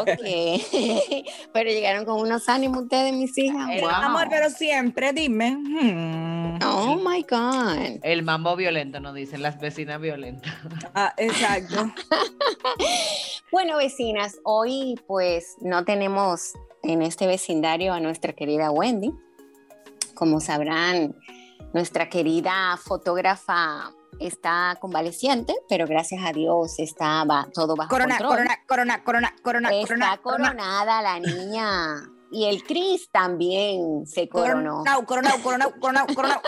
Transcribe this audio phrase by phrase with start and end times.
[0.00, 1.26] Ok.
[1.52, 3.68] pero llegaron con unos ánimos ustedes, mis hijas.
[3.70, 3.90] El Wow.
[3.90, 5.50] amor, pero siempre, dime.
[5.56, 6.58] hmm.
[6.64, 7.98] Oh my God.
[8.02, 10.52] El mambo violento, nos dicen las vecinas violentas.
[10.94, 11.90] Ah, exacto.
[13.50, 19.12] Bueno, vecinas, hoy pues no tenemos en este vecindario a nuestra querida Wendy.
[20.14, 21.14] Como sabrán,
[21.74, 23.92] nuestra querida fotógrafa
[24.26, 28.30] está convaleciente, pero gracias a Dios está ba- todo bajo Corona, control.
[28.36, 30.48] corona, corona, corona, corona, Está corona, corona.
[30.50, 32.08] coronada la niña.
[32.32, 34.78] Y el Cris también se coronó.
[34.78, 36.40] Coronao, coronao, coronao, coronao, coronao.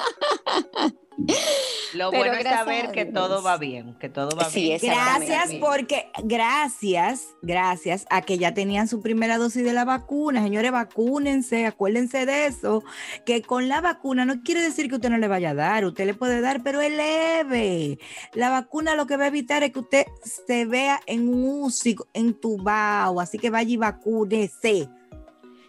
[1.94, 4.80] Lo Pero bueno es saber que todo va bien, que todo va Sí, bien.
[4.82, 10.42] Gracias porque, gracias, gracias a que ya tenían su primera dosis de la vacuna.
[10.42, 12.82] Señores, vacúnense, acuérdense de eso,
[13.24, 16.06] que con la vacuna no quiere decir que usted no le vaya a dar, usted
[16.06, 17.98] le puede dar, pero es leve.
[18.32, 21.96] La vacuna lo que va a evitar es que usted se vea en un UCI
[22.12, 24.88] entubado, así que vaya y vacúnese.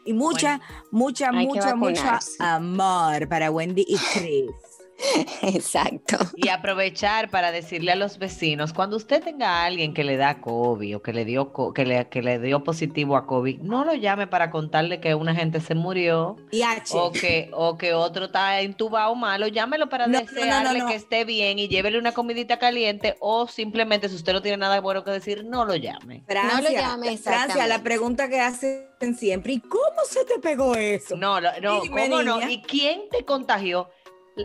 [0.06, 2.36] Y mucha, que mucha, mucha vacunarse.
[2.40, 4.52] amor para Wendy y Chris.
[5.42, 6.18] Exacto.
[6.36, 10.42] Y aprovechar para decirle a los vecinos, cuando usted tenga a alguien que le da
[10.42, 13.94] COVID o que le dio que le, que le dio positivo a COVID, no lo
[13.94, 16.94] llame para contarle que una gente se murió Y H.
[16.98, 20.80] o que, o que otro está entubado malo, llámelo para No, no, no, no, desearle
[20.80, 20.88] no.
[20.88, 24.80] que esté bien y llévele una comidita caliente o simplemente si usted no tiene nada
[24.82, 26.24] bueno que decir, no lo llame.
[26.28, 28.86] Francia, No lo llame, Francia, la pregunta que hacen
[29.18, 31.16] siempre, ¿y cómo se te pegó eso?
[31.16, 32.50] No, no, Dime, ¿cómo no?
[32.50, 33.90] ¿Y quién te contagió?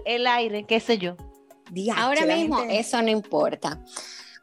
[0.05, 1.17] El aire, qué sé yo.
[1.71, 3.83] Diache, Ahora mismo gente- eso no importa.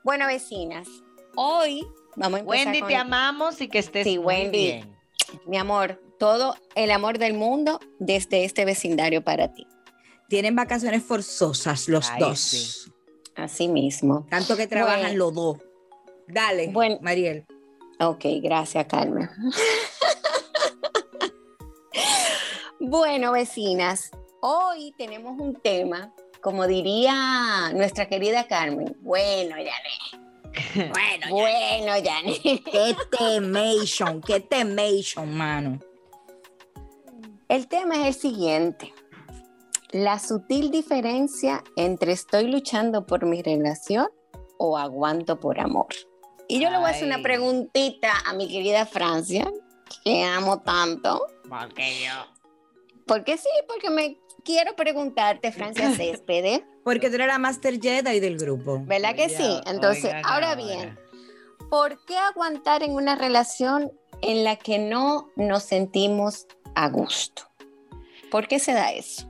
[0.03, 0.87] Bueno, vecinas,
[1.35, 1.85] hoy
[2.15, 4.57] vamos a empezar Wendy, con te amamos y que estés Sí, muy Wendy.
[4.57, 4.97] bien.
[5.45, 9.67] Mi amor, todo el amor del mundo desde este vecindario para ti.
[10.29, 12.39] Tienen vacaciones forzosas los Ay, dos.
[12.39, 12.91] sí.
[13.35, 14.25] Así mismo.
[14.29, 15.17] Tanto que trabajan Bueno.
[15.17, 15.57] los dos.
[16.27, 16.97] Dale, Bueno.
[17.01, 17.45] Mariel.
[17.99, 19.29] Ok, gracias, Carmen.
[22.79, 24.11] bueno, vecinas,
[24.41, 28.95] hoy tenemos un tema, como diría nuestra querida Carmen.
[29.01, 30.27] Bueno, Janet.
[30.75, 32.41] Bueno, Bueno, Janet.
[32.71, 35.79] qué temation, qué temation, mano.
[37.47, 38.93] El tema es el siguiente.
[39.91, 44.09] La sutil diferencia entre estoy luchando por mi relación
[44.57, 45.87] o aguanto por amor.
[46.49, 49.49] Y yo le voy a hacer una preguntita a mi querida Francia,
[50.03, 51.25] que amo tanto.
[51.47, 52.37] Porque yo.
[53.07, 58.37] Porque sí, porque me quiero preguntarte, Francia Céspedes, Porque tú eres la Master Jedi del
[58.37, 58.81] grupo.
[58.85, 59.59] ¿verdad que sí?
[59.65, 60.55] Entonces, ahora.
[60.55, 60.97] bien,
[61.69, 63.91] ¿por qué aguantar en una relación
[64.21, 67.43] en la que no nos sentimos a gusto?
[68.31, 69.29] ¿Por qué se da eso?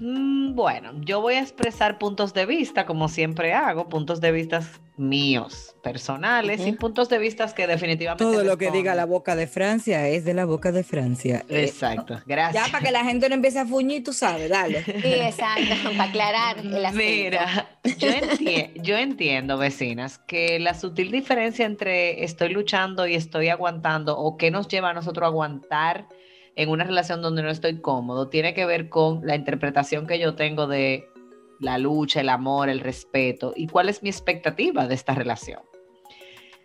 [0.00, 4.62] Mm, Bueno, yo voy a expresar puntos de vista, como siempre hago, puntos de vista
[5.00, 6.78] míos, personales y Ujú.
[6.78, 8.22] puntos de vista que definitivamente.
[8.22, 11.44] Todo lo que diga la boca de Francia es de la boca de Francia.
[11.48, 12.66] Eh, Exacto, gracias.
[12.66, 14.84] ya para que la gente no empiece a fuñir, tú sabes, dale.
[15.02, 17.02] Sí, exacto, para aclarar el asunto.
[17.04, 23.48] Mira, yo, enti- yo entiendo, vecinas, que la sutil diferencia entre estoy luchando y estoy
[23.48, 26.06] aguantando o qué nos lleva a nosotros a aguantar
[26.56, 30.34] en una relación donde no estoy cómodo tiene que ver con la interpretación que yo
[30.34, 31.08] tengo de
[31.60, 35.60] la lucha, el amor, el respeto y cuál es mi expectativa de esta relación.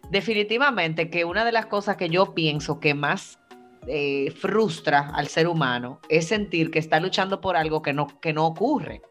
[0.09, 3.39] Definitivamente que una de las cosas que yo pienso que más
[3.88, 8.33] eh, frustra al ser humano es sentir que está luchando por algo que no, que
[8.33, 9.01] no ocurre.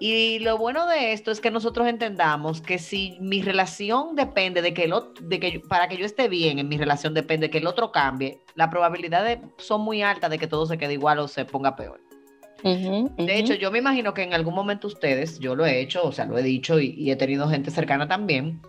[0.00, 4.74] Y lo bueno de esto es que nosotros entendamos que si mi relación depende de
[4.74, 7.50] que el otro, de que para que yo esté bien en mi relación depende de
[7.50, 11.20] que el otro cambie, las probabilidades son muy altas de que todo se quede igual
[11.20, 12.00] o se ponga peor.
[13.16, 16.12] De hecho, yo me imagino que en algún momento ustedes, yo lo he hecho, o
[16.12, 18.60] sea, lo he dicho y, y he tenido gente cercana también,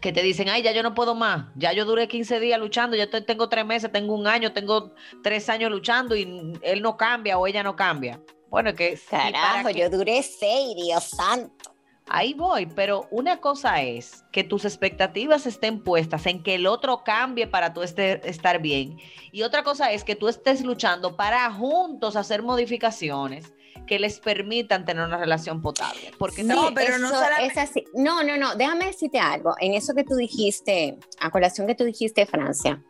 [0.00, 2.96] que te dicen, ay, ya yo no puedo más, ya yo duré 15 días luchando,
[2.96, 4.92] ya te- tengo tres meses, tengo un año, tengo
[5.22, 8.20] tres años luchando y él no cambia o ella no cambia.
[8.50, 11.73] Bueno, es que para Carajo, yo duré seis, Dios santo.
[12.06, 17.02] Ahí voy, pero una cosa es que tus expectativas estén puestas en que el otro
[17.02, 18.98] cambie para tú este- estar bien.
[19.32, 23.52] Y otra cosa es que tú estés luchando para juntos hacer modificaciones
[23.86, 26.12] que les permitan tener una relación potable.
[26.18, 27.84] Porque No, pero no solamente- es así.
[27.94, 29.54] No, no, no, déjame decirte algo.
[29.58, 32.82] En eso que tú dijiste, a colación que tú dijiste, Francia,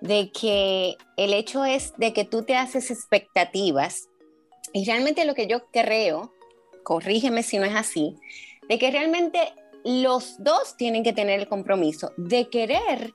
[0.00, 4.08] de que el hecho es de que tú te haces expectativas
[4.72, 6.32] y realmente lo que yo creo,
[6.84, 8.16] corrígeme si no es así,
[8.70, 9.52] de que realmente
[9.84, 13.14] los dos tienen que tener el compromiso de querer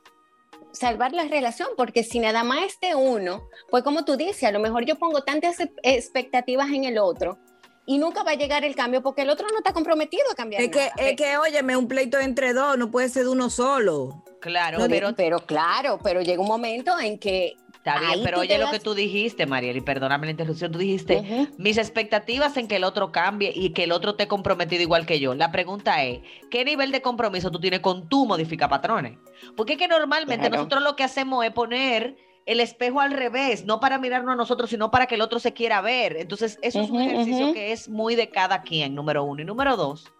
[0.73, 4.51] salvar la relación, porque si nada más es de uno, pues como tú dices, a
[4.51, 7.39] lo mejor yo pongo tantas e- expectativas en el otro
[7.85, 10.61] y nunca va a llegar el cambio porque el otro no está comprometido a cambiar.
[10.61, 10.93] Es que, nada.
[10.97, 14.25] es que, óyeme, un pleito entre dos no puede ser de uno solo.
[14.41, 17.55] claro, No, pero pero, claro, pero llega un momento en que
[17.85, 20.71] está bien, ahí pero oye lo das- que tú dijiste, Mariel, y perdóname la interrupción,
[20.71, 24.81] tú dijiste, mis expectativas en que el otro cambie y que el otro esté comprometido
[24.81, 25.35] igual que yo.
[25.35, 29.17] La pregunta es, ¿qué nivel de compromiso tú tienes con tu modifica patrones?
[29.55, 30.55] Porque es que normalmente Claro.
[30.63, 32.15] nosotros lo que hacemos es poner
[32.47, 35.53] el espejo al revés, no para mirarnos a nosotros, sino para que el otro se
[35.53, 36.15] quiera ver.
[36.17, 39.41] Entonces, eso es un ejercicio que es muy de cada quien, número uno.
[39.41, 40.11] Y número dos,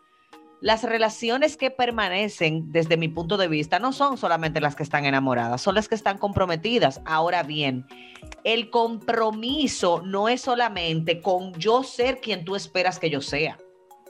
[0.62, 5.06] las relaciones que permanecen, desde mi punto de vista, no son solamente las que están
[5.06, 7.02] enamoradas, son las que están comprometidas.
[7.06, 7.86] Ahora bien,
[8.44, 13.58] el compromiso no es solamente con yo ser quien tú esperas que yo sea,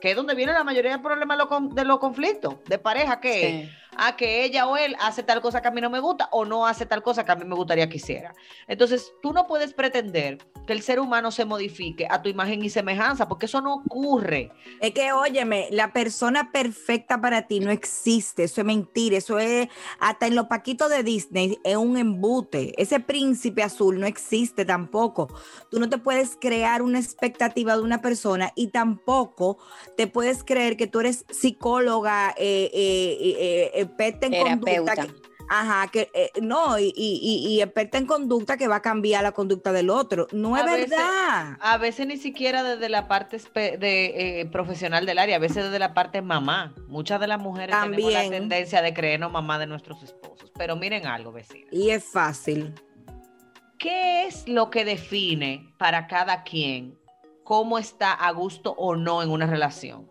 [0.00, 1.38] que es donde viene la mayoría de problemas
[1.72, 3.85] de los conflictos de pareja, que Sí.
[3.98, 6.44] A que ella o él hace tal cosa que a mí no me gusta o
[6.44, 8.34] no hace tal cosa que a mí me gustaría que hiciera.
[8.66, 12.70] Entonces, tú no puedes pretender que el ser humano se modifique a tu imagen y
[12.70, 14.50] semejanza, porque eso no ocurre.
[14.80, 18.44] Es que, óyeme, la persona perfecta para ti no existe.
[18.44, 19.16] Eso es mentira.
[19.16, 19.68] Eso es,
[20.00, 22.74] hasta en los paquitos de Disney, es un embute.
[22.80, 25.28] Ese príncipe azul no existe tampoco.
[25.70, 29.58] Tú no te puedes crear una expectativa de una persona y tampoco
[29.96, 34.94] te puedes creer que tú eres psicóloga, eh, eh, eh, eh, experta en Terapeuta.
[34.96, 35.20] conducta.
[35.22, 38.82] que- Ajá, que eh, no, y, y- y- y experta en conducta que va a
[38.82, 40.26] cambiar la conducta del otro.
[40.32, 41.56] No A es veces- verdad.
[41.60, 45.78] A veces ni siquiera desde la parte de, eh, profesional del área, a veces desde
[45.78, 46.74] la parte mamá.
[46.88, 48.32] Muchas de las mujeres tenemos la También.
[48.32, 50.50] tendencia de creernos mamá de nuestros esposos.
[50.58, 51.68] Pero miren algo, vecina.
[51.70, 52.74] Y es fácil.
[53.78, 56.98] ¿Qué es lo que define para cada quien
[57.44, 60.10] cómo está a gusto o no en una relación?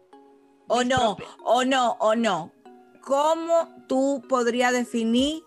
[0.68, 2.52] O no, o no, o no.
[3.06, 5.44] ¿Cómo tú podrías definir,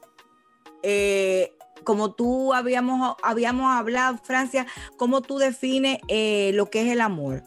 [0.82, 1.52] eh,
[1.84, 4.66] como tú habíamos, habíamos hablado, Francia,
[4.96, 7.42] cómo tú defines eh, lo que es el amor?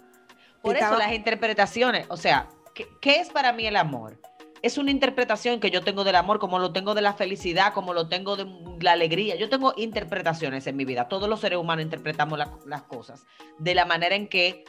[0.61, 4.19] Por eso las interpretaciones, o sea, ¿qué, qué es para mí el amor?
[4.61, 7.93] Es una interpretación que yo tengo del amor, como lo tengo de la felicidad, como
[7.95, 8.45] lo tengo de
[8.79, 9.35] la alegría.
[9.35, 11.07] Yo tengo interpretaciones en mi vida.
[11.07, 13.23] Todos los seres humanos interpretamos la- las cosas
[13.57, 14.63] de la manera en que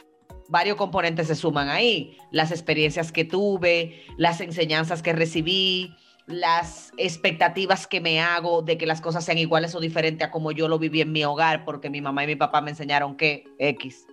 [0.49, 2.17] varios componentes se suman ahí.
[2.31, 8.85] Las experiencias que tuve, las enseñanzas que recibí, las expectativas que me hago de que
[8.85, 11.89] las cosas sean iguales o diferentes a como yo lo viví en mi hogar, porque
[11.89, 14.05] mi mamá y mi papá me enseñaron que X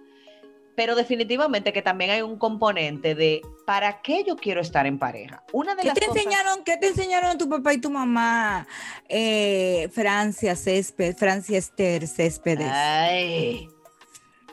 [0.77, 5.45] pero definitivamente que también hay un componente de ¿para qué yo quiero estar en pareja?
[5.53, 6.65] Una de ¿Qué las te cosas- enseñaron?
[6.65, 8.67] ¿Qué te enseñaron tu papá y tu mamá?
[9.07, 12.71] Eh, Francia Césped, Francia Esther Céspedes.
[12.73, 13.69] Ay,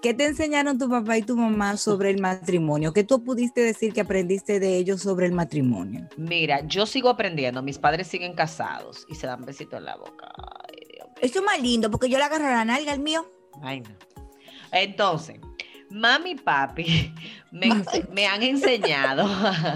[0.01, 2.93] ¿Qué te enseñaron tu papá y tu mamá sobre el matrimonio?
[2.93, 6.07] ¿Qué tú pudiste decir que aprendiste de ellos sobre el matrimonio?
[6.17, 10.31] mira, yo sigo aprendiendo, mis padres siguen casados y se dan besitos en la boca.
[10.67, 11.15] Ay, Dios mío.
[11.21, 13.25] Eso es más lindo porque yo le agarro la nalga al mío.
[13.61, 13.89] Ay, no.
[14.71, 15.39] Entonces,
[15.89, 17.13] mami y papi
[17.51, 17.69] me,
[18.11, 19.27] me han enseñado,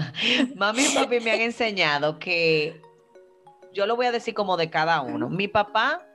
[0.56, 2.80] mami y papi me han enseñado que
[3.72, 5.28] yo lo voy a decir como de cada uno.
[5.28, 6.06] Mi papá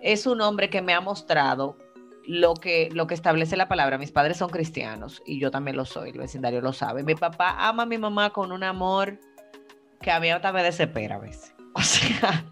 [0.00, 1.76] es un hombre que me ha mostrado
[2.26, 3.98] lo que, lo que establece la palabra.
[3.98, 7.02] Mis padres son cristianos y yo también lo soy, el vecindario lo sabe.
[7.02, 9.18] Mi papá ama a mi mamá con un amor
[10.00, 11.54] que a mí hasta me desespera a veces.
[11.72, 12.44] O sea,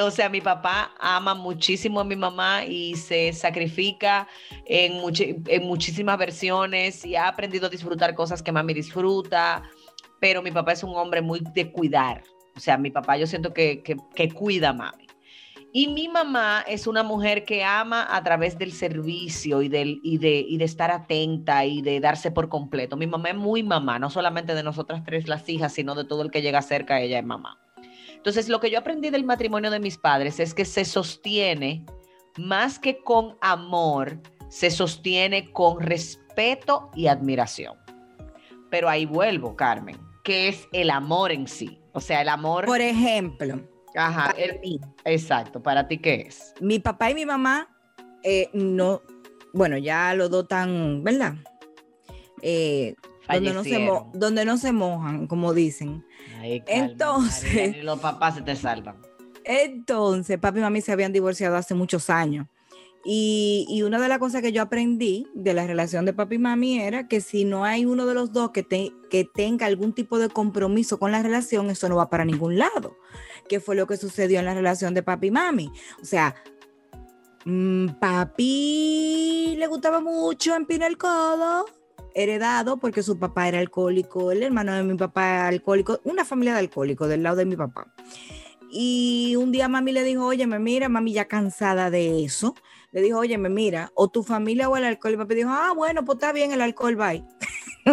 [0.00, 4.28] o sea, mi papá ama muchísimo a mi mamá y se sacrifica
[4.66, 9.64] en, muchi- en muchísimas versiones y ha aprendido a disfrutar cosas que mami disfruta,
[10.20, 12.22] pero mi papá es un hombre muy de cuidar.
[12.54, 15.08] O sea, mi papá yo siento que, que, que cuida a mami.
[15.74, 20.18] Y mi mamá es una mujer que ama a través del servicio y, del, y,
[20.18, 22.98] de, y de estar atenta y de darse por completo.
[22.98, 26.22] Mi mamá es muy mamá, no solamente de nosotras tres las hijas, sino de todo
[26.22, 27.58] el que llega cerca, ella es mamá.
[28.14, 31.86] Entonces, lo que yo aprendí del matrimonio de mis padres es que se sostiene
[32.36, 37.78] más que con amor, se sostiene con respeto y admiración.
[38.70, 41.80] Pero ahí vuelvo, Carmen, que es el amor en sí.
[41.92, 42.66] O sea, el amor.
[42.66, 43.60] Por ejemplo,
[43.94, 45.62] Ajá, para el- mí, exacto.
[45.62, 46.54] ¿Para ti qué es?
[46.60, 47.68] mi papá y mi mamá
[48.22, 49.02] eh, no,
[49.52, 51.34] bueno, ya los dos tan, ¿verdad?
[52.40, 52.94] Eh,
[53.28, 56.04] donde no, se mo- donde no se mojan, como dicen.
[56.40, 58.96] Ay, Entonces- María, los papás se te salvan.
[59.44, 62.46] Entonces, papi y mami se habían divorciado hace muchos años.
[63.04, 66.38] Y, y una de las cosas que yo aprendí de la relación de papi y
[66.38, 69.92] mami era que si no hay uno de los dos que, te- que tenga algún
[69.92, 72.96] tipo de compromiso con la relación, eso no va para ningún lado.
[73.52, 75.70] Que fue lo que sucedió en la relación de papi y mami.
[76.00, 76.34] O sea,
[77.44, 81.66] mm, papi le gustaba mucho empinar el codo,
[82.14, 86.54] heredado porque su papá era alcohólico, el hermano de mi papá era alcohólico, una familia
[86.54, 87.92] de alcohólicos del lado de mi papá.
[88.70, 92.54] Y un día mami le dijo, oye, mira, mami ya cansada de eso.
[92.90, 95.12] Le dijo, oye, mira, o tu familia o el alcohol.
[95.12, 97.22] Y papi dijo, ah, bueno, pues está bien, el alcohol, bye.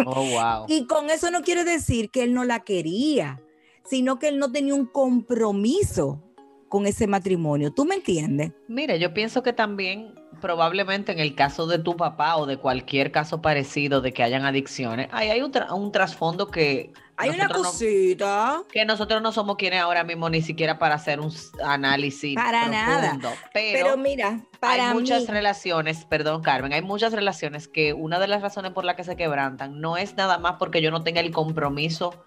[0.06, 0.64] Oh, wow.
[0.68, 3.42] Y con eso no quiere decir que él no la quería,
[3.84, 6.22] sino que él no tenía un compromiso
[6.68, 7.72] con ese matrimonio.
[7.72, 8.52] ¿Tú me entiendes?
[8.68, 13.10] Mira, yo pienso que también probablemente en el caso de tu papá o de cualquier
[13.12, 17.48] caso parecido de que hayan adicciones, ahí hay un, tra- un trasfondo que Hay una
[17.48, 18.62] no- cosita.
[18.72, 21.30] que nosotros no somos quienes ahora mismo ni siquiera para hacer un
[21.62, 23.00] análisis Para nada.
[23.00, 27.92] profundo, pero, Pero, mira, para hay muchas mí, relaciones, perdón Carmen, hay muchas relaciones que
[27.92, 30.90] una de las razones por las que se quebrantan no es nada más porque yo
[30.90, 32.24] no tenga el compromiso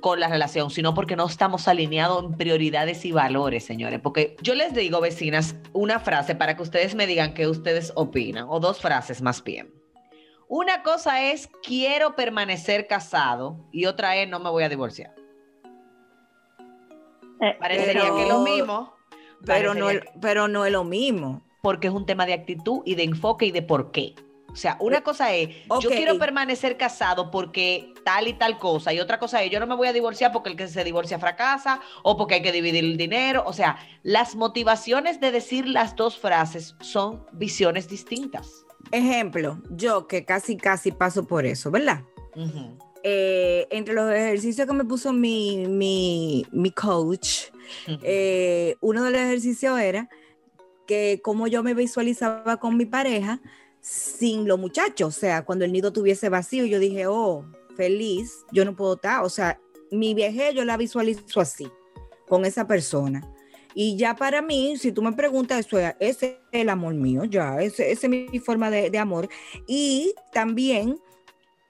[0.00, 4.00] con la relación, sino porque no estamos alineados en prioridades y valores, señores.
[4.00, 8.46] Porque yo les digo, vecinas, una frase para que ustedes me digan qué ustedes opinan,
[8.48, 9.72] o dos frases más bien.
[10.48, 15.14] Una cosa es quiero permanecer casado y otra es no me voy a divorciar.
[17.40, 18.94] Eh, Parecería Pero- que es lo mismo.
[19.44, 19.88] pero no,
[20.20, 21.42] pero no es lo mismo.
[21.62, 24.14] porque es un tema de actitud y de enfoque y de por qué.
[24.54, 25.48] O sea, una cosa es,
[25.80, 29.66] yo quiero permanecer casado porque tal y tal cosa, y otra cosa es, yo no
[29.66, 32.84] me voy a divorciar porque el que se divorcia fracasa o porque hay que dividir
[32.84, 33.42] el dinero.
[33.46, 38.64] O sea, las motivaciones de decir las dos frases son visiones distintas.
[38.92, 42.04] Ejemplo, yo que casi, casi paso por eso, ¿verdad?
[43.02, 47.50] Eh, entre los ejercicios que me puso mi, mi, mi coach,
[47.88, 50.08] eh, uno de los ejercicios era
[50.86, 53.40] que como yo me visualizaba con mi pareja
[53.84, 57.44] sin los muchachos, o sea, cuando el nido tuviese vacío, yo dije, oh,
[57.76, 59.60] feliz, yo no puedo estar, o sea,
[59.90, 61.70] mi viaje yo la visualizo así,
[62.26, 63.20] con esa persona.
[63.74, 67.24] Y ya para mí, si tú me preguntas, eso es, ese es el amor mío,
[67.24, 69.28] ya, ese, esa es mi forma de, de amor.
[69.66, 70.98] Y también...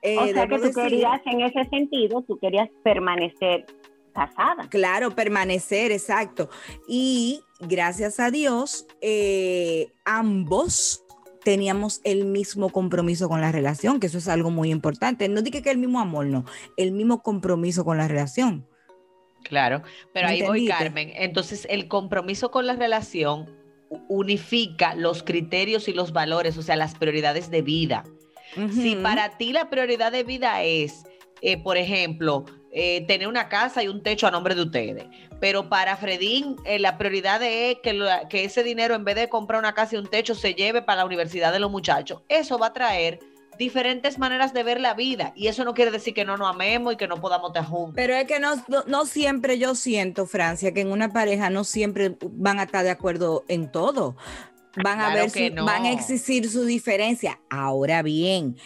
[0.00, 3.66] eh, o sea que tú decir- querías, en ese sentido, tú querías permanecer
[4.12, 4.68] casada.
[4.68, 6.48] Claro, permanecer, exacto.
[6.86, 11.03] Y gracias a Dios, eh, ambos
[11.44, 15.28] teníamos el mismo compromiso con la relación, que eso es algo muy importante.
[15.28, 16.44] No dije que el mismo amor, no,
[16.76, 18.66] el mismo compromiso con la relación.
[19.44, 19.82] Claro,
[20.12, 20.66] pero ahí voy.
[20.66, 21.12] Carmen.
[21.14, 23.46] Entonces, el compromiso con la relación
[24.08, 28.04] unifica los criterios y los valores, o sea, las prioridades de vida.
[28.72, 31.04] Si para ti la prioridad de vida es,
[31.42, 35.04] eh, por ejemplo, eh, tener una casa y un techo a nombre de ustedes,
[35.44, 39.28] pero para Fredín eh, la prioridad es que, lo- que ese dinero en vez de
[39.28, 42.56] comprar una casa y un techo se lleve para la universidad de los muchachos, eso
[42.58, 43.20] va a traer
[43.58, 46.94] diferentes maneras de ver la vida y eso no quiere decir que no nos amemos
[46.94, 47.92] y que no podamos estar juntos.
[47.94, 51.62] Pero es que no, no, no siempre yo siento, Francia, que en una pareja no
[51.64, 54.16] siempre van a estar de acuerdo en todo.
[54.82, 55.66] Van a ver que su- no.
[55.66, 57.38] van a existir su diferencia.
[57.50, 58.56] Ahora bien,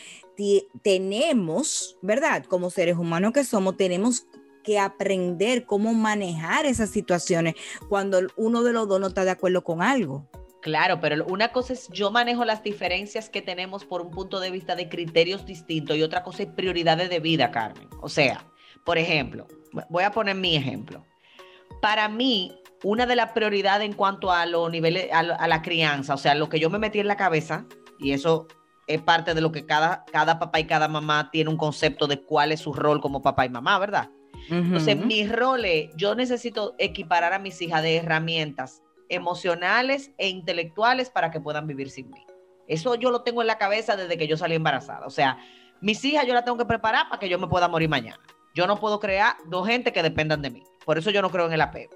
[0.85, 2.44] tenemos, ¿verdad?
[2.44, 4.26] Como seres humanos que somos, tenemos
[4.69, 7.55] que aprender cómo manejar esas situaciones
[7.89, 10.29] cuando uno de los dos no está de acuerdo con algo.
[10.61, 14.51] Claro, pero una cosa es yo manejo las diferencias que tenemos por un punto de
[14.51, 17.89] vista de criterios distintos y otra cosa es prioridades de vida, Carmen.
[18.03, 18.45] O sea,
[18.85, 19.47] por ejemplo,
[19.89, 21.03] voy a poner mi ejemplo.
[21.81, 26.19] Para mí, una de las prioridades en cuanto a los niveles, a, la crianza, o
[26.19, 27.65] sea, lo que yo me metí en la cabeza,
[27.99, 28.49] y eso
[28.87, 32.21] es parte de lo que cada, cada papá y cada mamá tiene un concepto de
[32.21, 34.11] cuál es su rol como papá y mamá, ¿verdad?
[34.50, 35.07] Entonces, Ujú.
[35.07, 41.31] mi rol es, yo necesito equiparar a mis hijas de herramientas emocionales e intelectuales para
[41.31, 42.25] que puedan vivir sin mí.
[42.67, 45.07] Eso yo lo tengo en la cabeza desde que yo salí embarazada.
[45.07, 45.38] O sea,
[45.81, 48.21] mis hijas yo las tengo que preparar para que yo me pueda morir mañana.
[48.55, 50.62] Yo no puedo crear dos gente que dependan de mí.
[50.85, 51.93] Por eso yo no creo en el apego.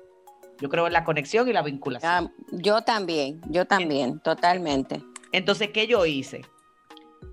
[0.60, 2.10] Yo creo en la conexión y la vinculación.
[2.10, 5.02] Ah, yo también, yo también, totalmente.
[5.32, 6.42] Entonces, ¿qué yo hice?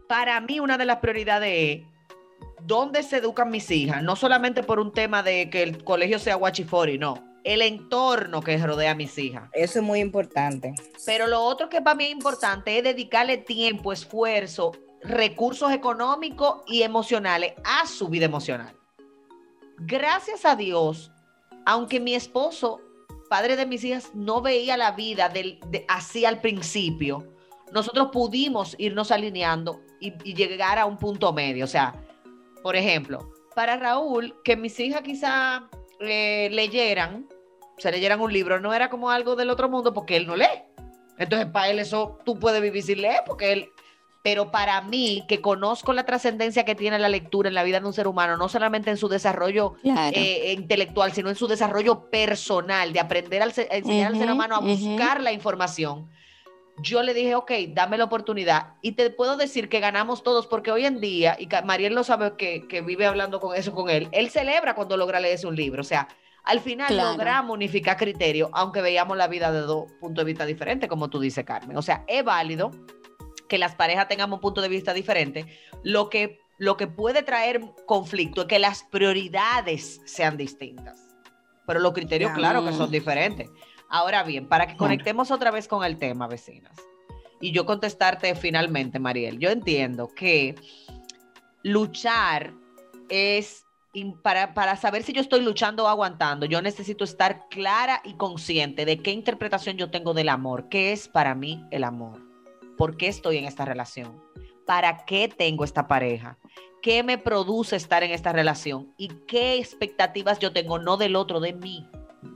[0.08, 1.88] Para mí, una de las prioridades es
[2.66, 6.36] dónde se educan mis hijas, no solamente por un tema de que el colegio sea
[6.36, 9.50] guachifori, no, el entorno que rodea a mis hijas.
[9.54, 10.74] Eso es muy importante.
[11.06, 16.84] Pero lo otro que para mí es importante es dedicarle tiempo, esfuerzo, recursos económicos y
[16.84, 18.76] emocionales a su vida emocional.
[19.78, 21.12] Gracias a Dios,
[21.66, 22.82] aunque mi esposo,
[23.30, 27.34] padre de mis hijas, no veía la vida del, de- así al principio,
[27.72, 31.64] nosotros pudimos irnos alineando y, y llegar a un punto medio.
[31.66, 31.94] O sea,
[32.62, 37.28] por ejemplo, para Raúl, que mis hijas quizá eh, leyeran,
[37.78, 40.46] se leyeran un libro, no era como algo del otro mundo porque él no lee.
[41.18, 43.70] Entonces, para él eso tú puedes vivir sin leer porque él...
[44.22, 47.86] Pero para mí, que conozco la trascendencia que tiene la lectura en la vida de
[47.86, 50.12] un ser humano, no solamente en su desarrollo Claro.
[50.14, 54.30] eh, intelectual, sino en su desarrollo personal, de aprender al se- a enseñar al ser
[54.30, 56.10] humano a buscar la información.
[56.82, 58.74] Yo le dije, ok, dame la oportunidad.
[58.82, 62.36] Y te puedo decir que ganamos todos, porque hoy en día, y Mariel lo sabe
[62.38, 65.82] que, que vive hablando con eso con él, él celebra cuando logra leerse un libro.
[65.82, 66.08] O sea,
[66.44, 67.12] al final Claro.
[67.12, 71.20] logramos unificar criterios, aunque veíamos la vida de dos puntos de vista diferentes, como tú
[71.20, 71.78] dices, Carmen.
[71.78, 72.72] O sea, es válido
[73.48, 75.46] que las parejas tengamos un punto de vista diferente.
[75.84, 81.06] Lo que, lo que puede traer conflicto es que las prioridades sean distintas.
[81.66, 83.50] Pero los criterios, claro que son diferentes.
[83.90, 86.78] Ahora bien, para que conectemos otra vez con el tema, vecinas,
[87.42, 90.56] y yo contestarte finalmente, Mariel, yo entiendo que
[91.64, 92.54] luchar
[93.10, 93.66] es
[94.22, 98.86] para, para saber si yo estoy luchando o aguantando, yo necesito estar clara y consciente
[98.86, 102.22] de qué interpretación yo tengo del amor, qué es para mí el amor,
[102.78, 104.22] por qué estoy en esta relación,
[104.68, 106.38] para qué tengo esta pareja,
[106.84, 111.40] qué me produce estar en esta relación y qué expectativas yo tengo, no del otro,
[111.40, 111.90] de mí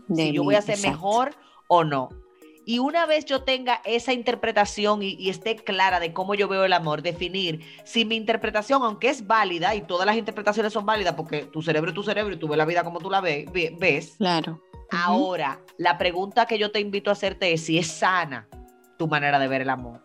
[0.07, 0.91] De si yo voy a ser exacto.
[0.97, 1.35] mejor
[1.67, 2.09] o no.
[2.65, 6.63] Y una vez yo tenga esa interpretación y, y esté clara de cómo yo veo
[6.63, 11.13] el amor, definir si mi interpretación, aunque es válida, y todas las interpretaciones son válidas
[11.15, 13.45] porque tu cerebro es tu cerebro y tú ves la vida como tú la ve-
[13.51, 14.61] ve- ves, Claro.
[14.91, 18.47] ahora la pregunta que yo te invito a hacerte es si es sana
[18.97, 20.01] tu manera de ver el amor.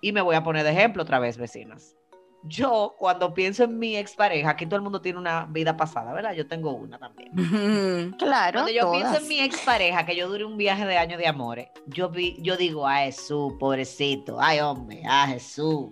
[0.00, 1.94] Y me voy a poner de ejemplo otra vez, vecinas.
[2.42, 6.32] Yo, cuando pienso en mi expareja, aquí todo el mundo tiene una vida pasada, ¿verdad?
[6.32, 8.12] Yo tengo una también.
[8.18, 8.60] Claro.
[8.60, 11.68] Cuando yo pienso en mi expareja, que yo duré un viaje de años de amores,
[11.86, 15.90] yo, vi, yo digo, a Jesús, pobrecito, ay hombre, a Jesús.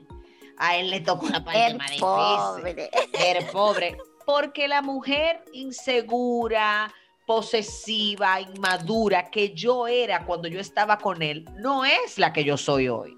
[0.56, 2.04] A él le tocó una parte El más difícil.
[2.06, 2.90] pobre.
[3.12, 3.98] El pobre.
[4.26, 6.92] Porque la mujer insegura,
[7.26, 12.56] posesiva, inmadura que yo era cuando yo estaba con él, no es la que yo
[12.56, 13.17] soy hoy.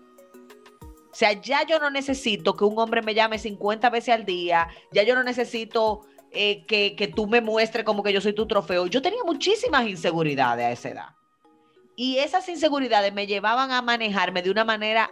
[1.10, 4.68] O sea, ya yo no necesito que un hombre me llame 50 veces al día,
[4.92, 8.46] ya yo no necesito eh, que, que tú me muestres como que yo soy tu
[8.46, 8.86] trofeo.
[8.86, 11.08] Yo tenía muchísimas inseguridades a esa edad.
[11.96, 15.10] Y esas inseguridades me llevaban a manejarme de una manera,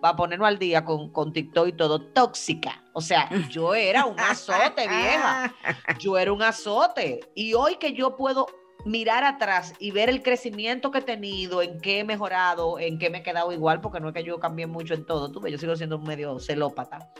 [0.00, 2.82] para ponerlo al día con, con TikTok y todo, tóxica.
[2.92, 5.54] O sea, yo era un azote, vieja.
[5.98, 7.20] Yo era un azote.
[7.34, 8.46] Y hoy que yo puedo
[8.84, 13.10] mirar atrás y ver el crecimiento que he tenido, en qué he mejorado, en qué
[13.10, 15.52] me he quedado igual, porque no es que yo cambie mucho en todo, tú ves,
[15.52, 17.10] yo sigo siendo un medio celópata.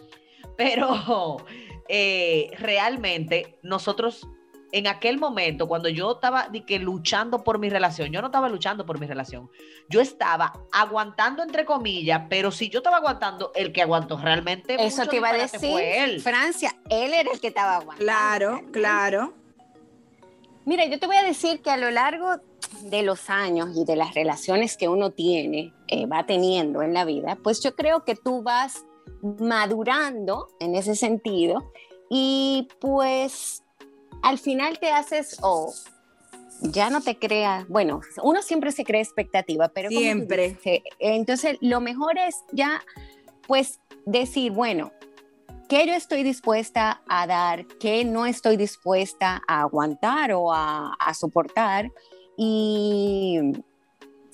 [0.57, 1.45] Pero
[1.89, 4.27] eh, realmente nosotros
[4.73, 8.49] en aquel momento, cuando yo estaba de que luchando por mi relación, yo no estaba
[8.49, 9.51] luchando por mi relación,
[9.89, 14.99] yo estaba aguantando entre comillas, pero si yo estaba aguantando, el que aguantó realmente Eso
[14.99, 15.59] mucho te iba a decir.
[15.59, 16.21] fue él.
[16.21, 18.05] Francia, él era el que estaba aguantando.
[18.05, 19.40] Claro, claro.
[20.71, 22.29] Mira, yo te voy a decir que a lo largo
[22.83, 27.05] de los años y de las relaciones que uno tiene, eh, va teniendo en la
[27.05, 28.85] vida, pues yo creo que tú vas
[29.21, 31.73] madurando en ese sentido
[32.09, 33.65] y pues
[34.23, 35.75] al final te haces o
[36.61, 40.51] ya no te creas, bueno, uno siempre se crea expectativa, pero Siempre.
[40.51, 42.81] dices, entonces lo mejor es ya
[43.49, 44.93] pues decir, bueno,
[45.71, 51.15] qué yo estoy dispuesta a dar, qué no estoy dispuesta a aguantar o a, a
[51.15, 51.93] soportar.
[52.37, 53.39] Y,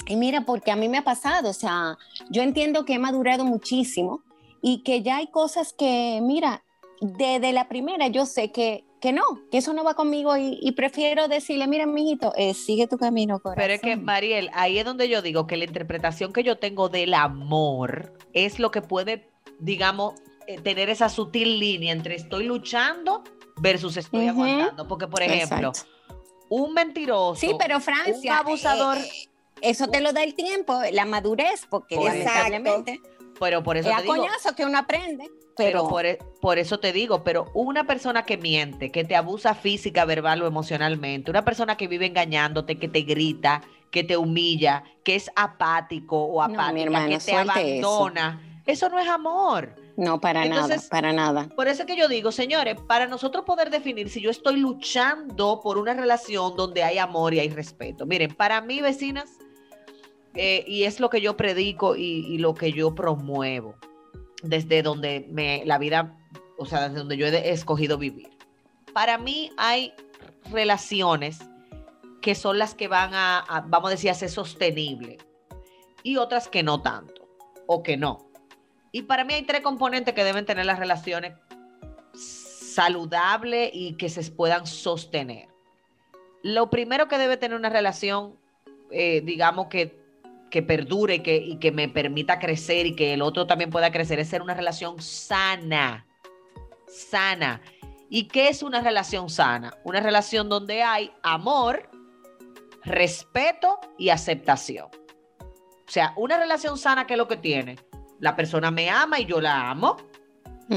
[0.07, 1.99] y mira, porque a mí me ha pasado, o sea,
[2.31, 4.23] yo entiendo que he madurado muchísimo
[4.63, 6.65] y que ya hay cosas que, mira,
[7.03, 10.73] desde la primera yo sé que, que no, que eso no va conmigo y, y
[10.73, 13.63] prefiero decirle, mira, mijito, eh, sigue tu camino, corazón.
[13.63, 16.89] Pero es que, Mariel, ahí es donde yo digo que la interpretación que yo tengo
[16.89, 20.15] del amor es lo que puede, digamos,
[20.47, 23.23] eh, tener esa sutil línea entre estoy luchando
[23.57, 24.43] versus estoy Ujú.
[24.43, 24.89] aguantando.
[24.89, 25.91] Porque, por ejemplo, Exacto.
[26.49, 29.29] un mentiroso, Sí, pero Francia, un abusador, eh,
[29.61, 33.01] eso te lo da el tiempo, la madurez, porque Por lamentablemente.
[33.39, 35.25] Pero por eso Es te digo, coñazo que uno aprende,
[35.57, 39.15] pero pero, por, e- por eso te digo, pero una persona que miente, que te
[39.15, 44.17] abusa física, verbal o emocionalmente, una persona que vive engañándote, que te grita, que te
[44.17, 47.37] humilla, que es apático o No, apática, que te eso.
[47.37, 48.89] abandona, eso.
[48.89, 49.75] no es amor.
[49.97, 51.49] No para Entonces- nada, para nada.
[51.57, 55.61] Por eso es que yo digo, señores, para nosotros poder definir si yo estoy luchando
[55.63, 58.07] por una relación donde hay amor y hay respeto.
[58.07, 59.31] Miren, para mí, vecinas,
[60.35, 63.75] eh, y es lo que yo predico y, y lo que yo promuevo
[64.43, 66.19] desde donde me, la vida,
[66.59, 68.29] o sea, desde donde yo he escogido vivir.
[68.93, 69.95] Para mí hay
[70.51, 71.39] relaciones
[72.21, 75.19] que son las que van a, a, vamos a decir, a ser sostenibles
[76.03, 77.27] y otras que no tanto
[77.67, 78.26] o que no.
[78.97, 81.35] Y para mí hay tres componentes que deben tener las relaciones
[82.15, 85.49] saludables y que se puedan sostener.
[86.43, 88.39] Lo primero que debe tener una relación,
[88.91, 90.01] eh, digamos que,
[90.51, 93.93] que perdure y que, y que me permita crecer y que el otro también pueda
[93.93, 96.07] crecer, es ser una relación sana.
[96.89, 97.61] Sana.
[98.09, 99.77] ¿Y qué es una relación sana?
[99.85, 101.91] Una relación donde hay amor,
[102.83, 104.87] respeto y aceptación.
[104.89, 107.77] O sea, una relación sana, ¿qué es lo que tiene?
[108.21, 109.97] La persona me ama y yo la amo.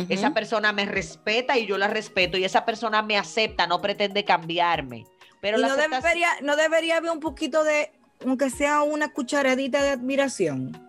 [0.07, 2.37] Esa persona me respeta y yo la respeto.
[2.37, 5.05] Y esa persona me acepta, no pretende cambiarme.
[5.41, 7.91] Pero y la no debería, no debería haber un poquito de,
[8.23, 10.79] aunque sea una cucharadita de admiración.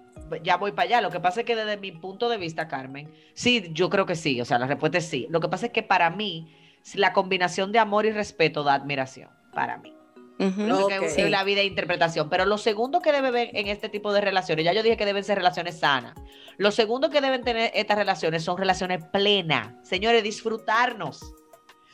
[0.43, 1.01] ya voy para allá.
[1.01, 4.17] Lo que pasa es que desde mi punto de vista, Carmen, sí, yo creo que
[4.17, 4.41] sí.
[4.41, 5.27] O sea, la respuesta es sí.
[5.31, 6.55] Lo que pasa es que para mí,
[6.95, 9.31] la combinación de amor y respeto da admiración.
[9.55, 9.95] Para mí.
[10.41, 10.63] Ujú.
[10.63, 11.05] Lo que Ok.
[11.19, 12.31] es la vida de interpretación.
[12.31, 15.05] Pero lo segundo que debe haber en este tipo de relaciones, ya yo dije que
[15.05, 16.15] deben ser relaciones sanas.
[16.57, 19.75] Lo segundo que deben tener estas relaciones son relaciones plenas.
[19.87, 21.35] Señores, disfrutarnos.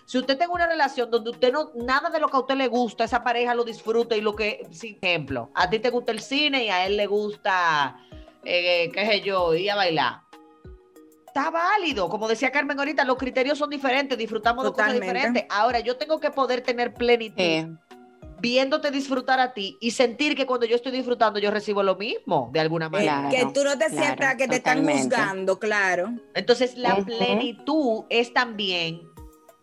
[0.05, 2.69] Si usted tiene una relación donde usted no, nada de lo que a usted le
[2.69, 6.21] gusta, esa pareja lo disfruta y lo que, sin ejemplo, a ti te gusta el
[6.21, 7.97] cine y a él le gusta,
[8.45, 10.21] eh, qué sé yo, ir a bailar.
[11.27, 15.13] Está válido, como decía Carmen ahorita, los criterios son diferentes, disfrutamos de cosas Totalmente.
[15.13, 15.45] diferentes.
[15.51, 17.69] Ahora, yo tengo que poder tener plenitud Eh,
[18.41, 22.51] viéndote disfrutar a ti y sentir que cuando yo estoy disfrutando yo recibo lo mismo
[22.53, 23.29] de alguna Eh, manera.
[23.31, 26.13] Claro, que tú no te claro, sientas que te están juzgando, claro.
[26.35, 29.01] Entonces la plenitud es también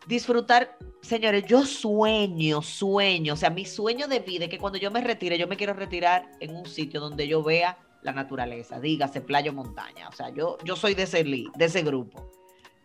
[0.08, 4.92] disfrutar, señores, yo sueño, sueño, o sea, mi sueño de vida es que cuando yo
[4.92, 9.22] me retire, yo me quiero retirar en un sitio donde yo vea la naturaleza, dígase
[9.22, 12.30] playa o montaña, o sea, yo, yo soy de ese, de ese grupo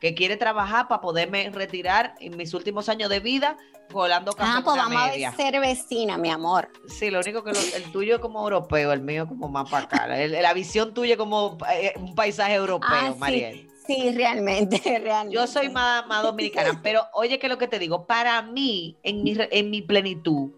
[0.01, 3.57] que quiere trabajar para poderme retirar en mis últimos años de vida
[3.91, 5.31] volando café ah, pues vamos media.
[5.31, 6.69] a ser vecina, mi amor.
[6.89, 9.85] Sí, lo único que lo- el tuyo es como europeo, el mío como más para
[9.87, 10.07] acá.
[10.07, 13.19] La visión tuya es como eh, un paisaje europeo, Ah, sí.
[13.19, 13.69] Mariel.
[13.87, 15.35] Sí, realmente, realmente.
[15.35, 19.23] Yo soy más, más dominicana, pero oye que lo que te digo, para mí, en
[19.25, 20.51] mi, en mi plenitud,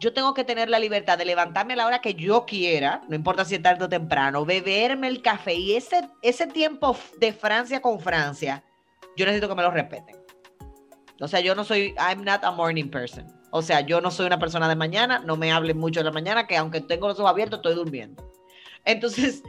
[0.00, 3.14] yo tengo que tener la libertad de levantarme a la hora que yo quiera, no
[3.14, 7.80] importa si es tarde o temprano, beberme el café y ese, ese tiempo de Francia
[7.80, 8.64] con Francia,
[9.16, 10.16] yo necesito que me lo respeten.
[11.20, 13.26] O sea, yo no soy, I'm not a morning person.
[13.50, 16.10] O sea, yo no soy una persona de mañana, no me hablen mucho de la
[16.10, 18.32] mañana, que aunque tengo los ojos abiertos, estoy durmiendo.
[18.84, 19.42] Entonces,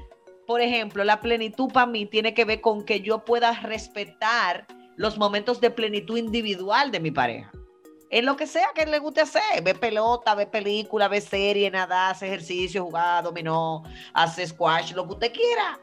[0.45, 5.17] por ejemplo, la plenitud para mí tiene que ver con que yo pueda respetar los
[5.17, 7.51] momentos de plenitud individual de mi pareja.
[8.11, 12.11] En lo que sea que le guste hacer, ver pelota, ver película, ver serie, nadar,
[12.11, 15.79] hacer ejercicio, jugar dominó, hacer squash, lo que usted quiera.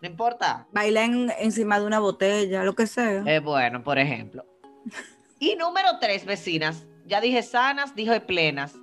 [0.00, 0.66] No importa.
[0.72, 3.22] Bailar en- encima de una botella, lo que sea.
[3.26, 4.44] Es bueno, por ejemplo.
[5.40, 6.84] Y número tres, vecinas.
[7.06, 8.74] Ya dije sanas, dije plenas.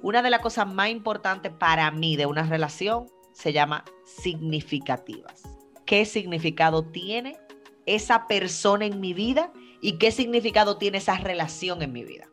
[0.00, 5.42] Una de las cosas más importantes para mí de una relación se llama significativas.
[5.84, 7.36] ¿Qué significado tiene
[7.84, 9.52] esa persona en mi vida
[9.82, 12.26] y qué significado tiene esa relación en mi vida?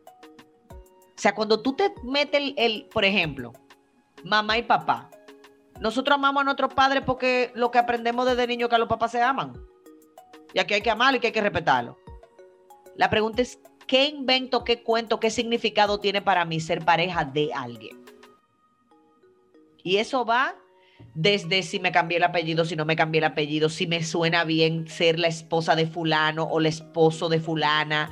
[0.70, 3.52] O sea, cuando tú te metes el, el- por ejemplo,
[4.24, 5.10] mamá y papá.
[5.80, 8.88] Nosotros amamos a nuestros padres porque lo que aprendemos desde niño es que a los
[8.88, 9.52] papás se aman.
[10.54, 11.98] Y aquí hay que amarlo y que hay que respetarlo.
[12.96, 17.52] La pregunta es, ¿qué invento, qué cuento, qué significado tiene para mí ser pareja de
[17.52, 18.04] alguien?
[19.82, 20.54] Y eso va
[21.14, 24.44] desde si me cambié el apellido, si no me cambié el apellido, si me suena
[24.44, 28.10] bien ser la esposa de fulano o el esposo de fulana,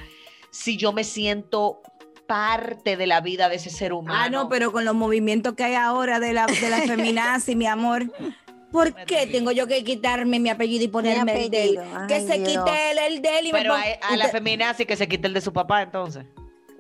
[0.51, 1.81] si yo me siento
[2.27, 4.19] parte de la vida de ese ser humano.
[4.21, 7.67] Ah, no, pero con los movimientos que hay ahora de la, de la feminazi, mi
[7.67, 8.11] amor.
[8.73, 11.81] ¿Por Me qué tengo yo que quitarme mi apellido y ponerme el de él?
[12.09, 12.49] Que se Dios.
[12.65, 14.97] quite él el de él y me Pero a, ponga- a la Usted- feminazi que
[14.97, 16.25] se quite el de su papá, entonces.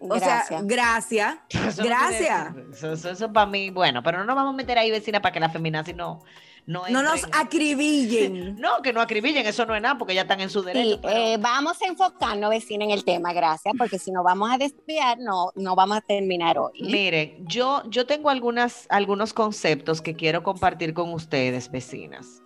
[0.01, 0.67] O sea, Gracias.
[0.67, 1.37] gracias.
[1.69, 2.49] Eso no Gracias.
[2.83, 5.41] Eso, eso, para mí, bueno, pero no nos vamos a meter ahí, vecina, para que
[5.41, 6.21] la feminazi no.
[6.67, 8.57] No, No nos acribillen.
[8.61, 10.95] No, que no acribillen, eso no es nada, porque ya están en su derecho.
[10.95, 14.51] Sí, pero- eh, vamos a enfocarnos, vecina, en el tema, gracias, porque si nos vamos
[14.51, 16.73] a desviar, no, no vamos a terminar hoy.
[16.81, 16.85] ¿eh?
[16.91, 22.41] Miren, yo, yo tengo algunas, algunos conceptos que quiero compartir con ustedes, vecinas.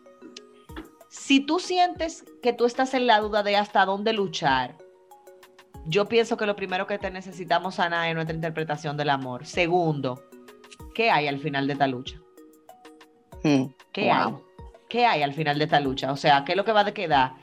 [1.08, 4.76] si tú sientes que tú estás en la duda de hasta dónde luchar,
[5.86, 9.46] yo pienso que lo primero que te necesitamos sanar es nuestra interpretación del amor.
[9.46, 10.22] Segundo,
[10.94, 12.20] ¿qué hay al final de esta lucha?
[13.42, 14.34] Mm, ¿Qué hay?
[14.88, 16.12] ¿Qué hay al final de esta lucha?
[16.12, 17.34] O sea, ¿qué es lo que va a quedar?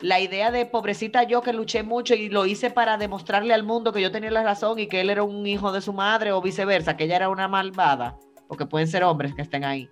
[0.00, 3.92] La idea de pobrecita yo que luché mucho y lo hice para demostrarle al mundo
[3.92, 6.40] que yo tenía la razón y que él era un hijo de su madre o
[6.40, 9.88] viceversa, que ella era una malvada, porque pueden ser hombres que estén ahí.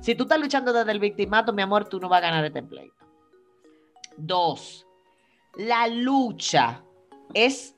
[0.00, 2.62] Si tú estás luchando desde el victimato, mi amor, tú no vas a ganar este
[2.62, 2.94] pleito.
[4.16, 4.86] Dos,
[5.56, 6.82] la lucha
[7.34, 7.74] es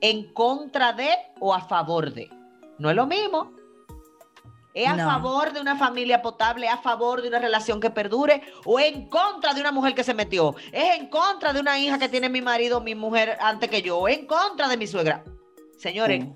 [0.00, 2.30] en contra de o a favor de.
[2.78, 3.52] No es lo mismo.
[4.74, 5.04] ¿Es a No.
[5.06, 9.54] favor de una familia potable, a favor de una relación que perdure o en contra
[9.54, 10.54] de una mujer que se metió?
[10.72, 13.98] ¿Es en contra de una hija que tiene mi marido, mi mujer antes que yo?
[13.98, 15.24] ¿O en contra de mi suegra?
[15.78, 16.32] Señores, Sí.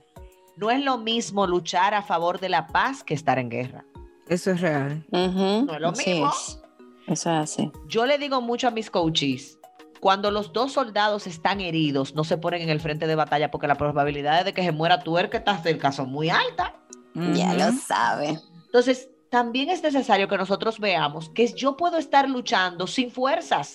[0.56, 3.84] no es lo mismo luchar a favor de la paz que estar en guerra.
[4.28, 5.04] Eso es real.
[5.10, 6.30] No es lo así mismo.
[6.30, 6.58] es.
[7.08, 7.70] Eso es así.
[7.86, 9.58] Yo le digo mucho a mis coaches,
[10.00, 13.66] cuando los dos soldados están heridos, no se ponen en el frente de batalla porque
[13.68, 16.72] las probabilidades de que se muera tú el que está cerca son muy altas.
[17.14, 17.58] Ya Ujú.
[17.58, 18.38] lo sabe.
[18.66, 23.74] Entonces, también es necesario que nosotros veamos que yo puedo estar luchando sin fuerzas,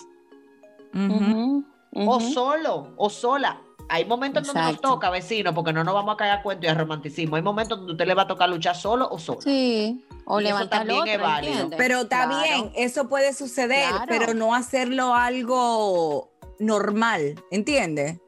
[0.94, 1.14] Ujú.
[1.14, 2.30] Ujú, o ujú.
[2.32, 3.60] solo, o sola.
[3.90, 4.88] Hay momentos donde nos Exacto.
[4.94, 7.36] toca, vecino, porque no nos vamos a caer a cuento y a romanticismo.
[7.36, 9.40] Hay momentos donde usted le va a tocar luchar solo o sola.
[9.40, 10.04] Sí.
[10.26, 11.52] O Y eso levantar también otro, es válido.
[11.52, 11.76] ¿entiendes?
[11.78, 12.42] Pero está Claro.
[12.42, 14.04] bien, eso puede suceder, Claro.
[14.08, 18.18] pero no hacerlo algo normal, ¿entiendes?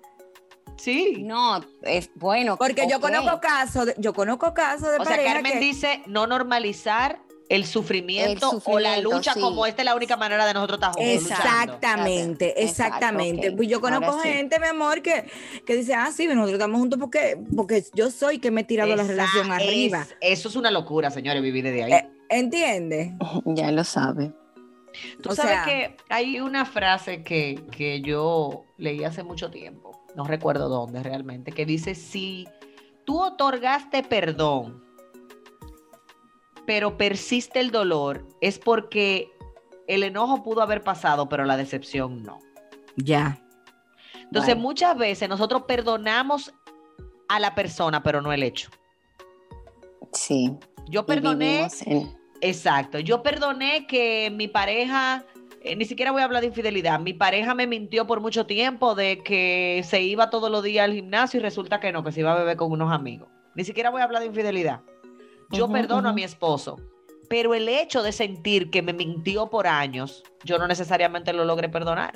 [0.81, 1.17] Sí.
[1.21, 2.57] No, es bueno.
[2.57, 6.03] Porque yo conozco casos, de- yo conozco casos de O sea, pareja Carmen que- dice
[6.07, 9.41] no normalizar el sufrimiento, El o la lucha sí.
[9.41, 11.43] como esta es la única manera de nosotros estar juntos luchando.
[11.75, 12.63] Exactamente, Exacto,
[12.95, 13.53] exactamente.
[13.53, 14.29] Pues yo conozco Ahora sí.
[14.29, 15.29] gente, mi amor, que,
[15.67, 18.95] que dice, ah, sí, nosotros estamos juntos porque, porque yo soy que me he tirado
[18.95, 20.07] la relación es- arriba.
[20.21, 21.93] Eso es una locura, señores, vivir desde ahí.
[21.93, 23.13] Eh, ¿Entiendes?
[23.45, 24.33] Ya lo sabe.
[25.23, 30.00] Tú o sabes sea- que hay una frase que, que yo leí hace mucho tiempo,
[30.17, 32.47] no recuerdo dónde realmente, que dice, si
[33.05, 34.83] tú otorgaste perdón,
[36.67, 39.31] pero persiste el dolor, es porque
[39.89, 42.39] el enojo pudo haber pasado, pero la decepción no.
[42.97, 43.43] Ya.
[44.23, 46.53] Entonces, muchas veces nosotros perdonamos
[47.29, 48.71] a la persona, pero no el hecho.
[50.13, 50.57] Sí.
[50.89, 55.25] Yo perdoné, en- exacto, yo perdoné que mi pareja,
[55.63, 58.95] eh, ni siquiera voy a hablar de infidelidad, mi pareja me mintió por mucho tiempo
[58.95, 62.21] de que se iba todos los días al gimnasio y resulta que no, que se
[62.21, 63.29] iba a beber con unos amigos.
[63.55, 64.81] Ni siquiera voy a hablar de infidelidad.
[65.51, 66.77] Yo perdono a mi esposo,
[67.29, 71.69] pero el hecho de sentir que me mintió por años, yo no necesariamente lo logré
[71.69, 72.15] perdonar.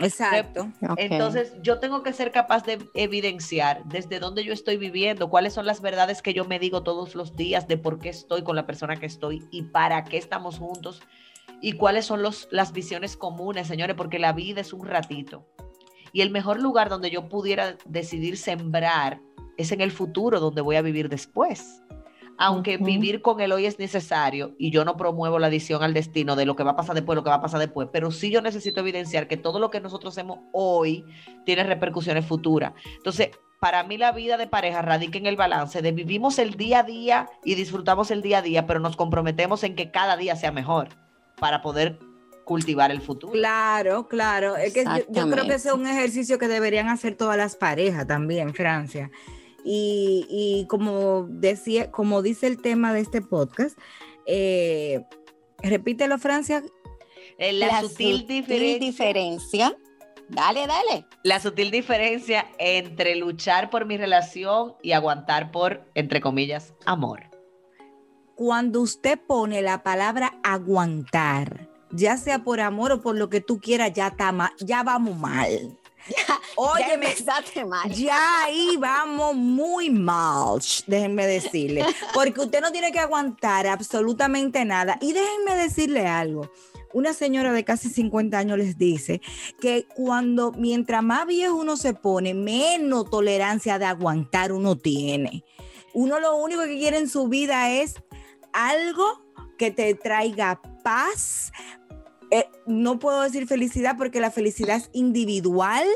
[0.00, 0.72] Exacto.
[0.96, 5.66] Entonces, yo tengo que ser capaz de evidenciar desde dónde yo estoy viviendo, cuáles son
[5.66, 8.66] las verdades que yo me digo todos los días de por qué estoy con la
[8.66, 11.00] persona que estoy y para qué estamos juntos
[11.64, 15.46] y cuáles son los, las visiones comunes, señores, porque la vida es un ratito.
[16.12, 19.22] Y el mejor lugar donde yo pudiera decidir sembrar
[19.56, 21.82] es en el futuro, donde voy a vivir después.
[22.36, 26.36] Aunque vivir con el hoy es necesario y yo no promuevo la adición al destino
[26.36, 28.30] de lo que va a pasar después, lo que va a pasar después, pero sí
[28.30, 31.06] yo necesito evidenciar que todo lo que nosotros hacemos hoy
[31.46, 32.74] tiene repercusiones futuras.
[32.94, 36.80] Entonces, para mí la vida de pareja radica en el balance de vivimos el día
[36.80, 40.36] a día y disfrutamos el día a día, pero nos comprometemos en que cada día
[40.36, 41.03] sea mejor
[41.38, 41.98] para poder
[42.44, 43.32] cultivar el futuro.
[43.32, 44.56] Claro, claro.
[44.56, 47.56] Es que yo, yo creo que ese es un ejercicio que deberían hacer todas las
[47.56, 49.10] parejas también, Francia.
[49.64, 53.78] Y, y como decía, como dice el tema de este podcast,
[54.26, 55.04] eh,
[55.62, 56.62] repítelo, Francia.
[57.38, 59.76] Eh, La, sutil, diferencia, diferencia.
[60.28, 61.06] Dale, dale.
[61.22, 67.33] la sutil diferencia entre luchar por mi relación y aguantar por, entre comillas, amor.
[68.36, 73.60] Cuando usted pone la palabra aguantar, ya sea por amor o por lo que tú
[73.60, 75.48] quieras, ya, está ma- ya vamos mal.
[76.08, 77.14] ya Óyeme,
[77.66, 77.90] mal.
[77.92, 84.98] Ya ahí vamos muy mal, déjenme decirle, porque usted no tiene que aguantar absolutamente nada.
[85.00, 86.50] Y déjenme decirle algo.
[86.92, 89.20] Una señora de casi 50 años les dice
[89.60, 95.44] que cuando, mientras más viejo uno se pone, menos tolerancia de aguantar uno tiene.
[95.92, 97.94] Uno lo único que quiere en su vida es
[98.54, 99.22] algo
[99.58, 101.52] que te traiga paz.
[102.30, 105.86] Eh, no puedo decir felicidad porque la felicidad es individual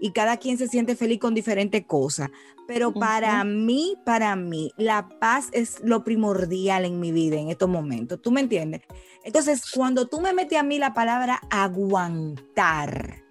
[0.00, 2.30] y cada quien se siente feliz con diferentes cosas.
[2.66, 7.68] Pero para mí, para mí, la paz es lo primordial en mi vida en estos
[7.68, 8.20] momentos.
[8.20, 8.82] ¿Tú me entiendes?
[9.22, 13.22] Entonces, cuando tú me metes a mí la palabra aguantar,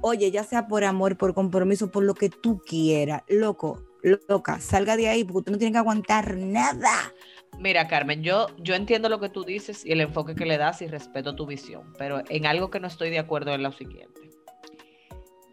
[0.00, 3.84] oye, ya sea por amor, por compromiso, por lo que tú quieras, loco,
[4.28, 7.12] loca, salga de ahí porque usted no tiene que aguantar nada.
[7.58, 10.82] Mira, Carmen, yo, yo entiendo lo que tú dices y el enfoque que le das
[10.82, 14.30] y respeto tu visión, pero en algo que no estoy de acuerdo es lo siguiente.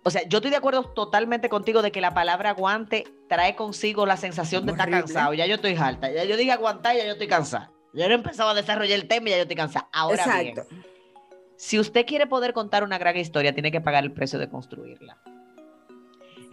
[0.03, 4.05] O sea, yo estoy de acuerdo totalmente contigo de que la palabra aguante trae consigo
[4.05, 5.33] la sensación de estar cansado.
[5.33, 6.11] Ya yo estoy harta.
[6.11, 7.71] Ya yo dije aguantar, ya yo estoy cansada.
[7.93, 9.87] Ya no he empezado a desarrollar el tema y ya yo estoy cansada.
[9.93, 10.55] Ahora bien,
[11.55, 15.17] si usted quiere poder contar una gran historia, tiene que pagar el precio de construirla.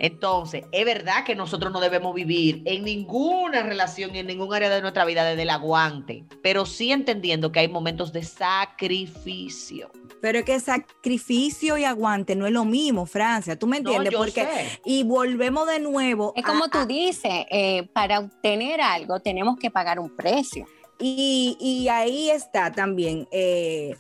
[0.00, 4.80] Entonces, es verdad que nosotros no debemos vivir en ninguna relación, en ningún área de
[4.80, 9.90] nuestra vida desde el aguante, pero sí entendiendo que hay momentos de sacrificio.
[10.20, 13.58] Pero es que sacrificio y aguante no es lo mismo, Francia.
[13.58, 14.12] ¿Tú me No, entiendes?
[14.12, 14.80] yo Porque sé.
[14.84, 16.32] y volvemos de nuevo.
[16.36, 20.66] Es como a- tú a- dices, eh, para obtener algo tenemos que pagar un precio.
[20.98, 23.96] Y, y ahí está también, eh,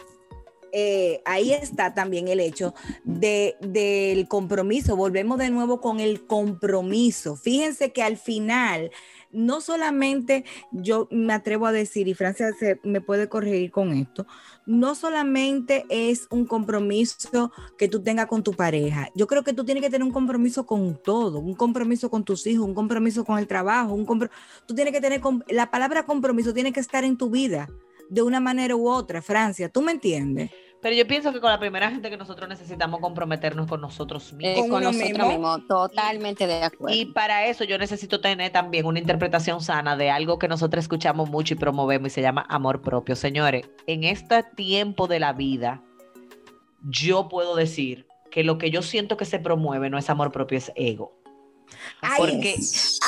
[0.72, 4.96] eh, ahí está también el hecho de, del compromiso.
[4.96, 7.36] Volvemos de nuevo con el compromiso.
[7.36, 8.90] Fíjense que al final,
[9.32, 12.50] no solamente yo me atrevo a decir, y Francia
[12.82, 14.26] me puede corregir con esto,
[14.66, 19.08] no solamente es un compromiso que tú tengas con tu pareja.
[19.14, 22.46] Yo creo que tú tienes que tener un compromiso con todo, un compromiso con tus
[22.46, 24.30] hijos, un compromiso con el trabajo, un compro-
[24.66, 27.68] tú tienes que tener, la palabra compromiso tiene que estar en tu vida
[28.10, 30.50] de una manera u otra, Francia, ¿tú me entiendes?
[30.82, 34.36] Pero yo pienso que con la primera gente que nosotros necesitamos comprometernos con nosotros Eh,
[34.36, 34.60] mismos.
[34.62, 35.28] Con con nosotros mismo.
[35.28, 36.96] mismos, totalmente de acuerdo.
[36.96, 41.28] Y para eso yo necesito tener también una interpretación sana de algo que nosotros escuchamos
[41.28, 43.14] mucho y promovemos y se llama amor propio.
[43.14, 45.82] Señores, en este tiempo de la vida,
[46.88, 50.56] yo puedo decir que lo que yo siento que se promueve no es amor propio,
[50.56, 51.19] es ego.
[52.00, 52.56] Ay, Porque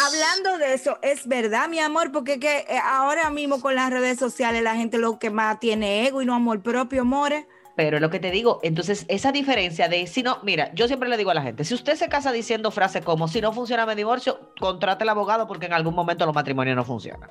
[0.06, 4.18] Hablando de eso, es verdad, mi amor, porque que eh, ahora mismo con las redes
[4.18, 7.46] sociales la gente lo que más tiene ego y no amor propio, more.
[7.74, 11.08] Pero es lo que te digo, entonces esa diferencia de si no, mira, yo siempre
[11.08, 13.86] le digo a la gente, si usted se casa diciendo frases como si no funciona
[13.86, 17.30] mi divorcio, contrate al abogado porque en algún momento los matrimonios no funcionan.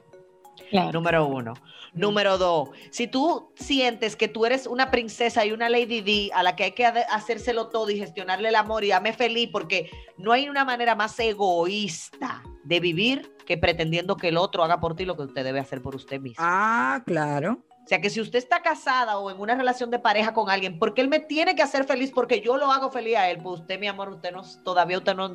[0.71, 0.93] Claro.
[0.93, 1.53] Número uno.
[1.93, 6.41] Número dos, si tú sientes que tú eres una princesa y una lady D a
[6.41, 10.31] la que hay que hacérselo todo y gestionarle el amor y dame feliz, porque no
[10.31, 15.03] hay una manera más egoísta de vivir que pretendiendo que el otro haga por ti
[15.03, 16.37] lo que usted debe hacer por usted mismo.
[16.39, 17.61] Ah, claro.
[17.83, 20.79] O sea que si usted está casada o en una relación de pareja con alguien,
[20.79, 23.59] porque él me tiene que hacer feliz porque yo lo hago feliz a él, pues
[23.61, 25.25] usted, mi amor, usted no, todavía usted no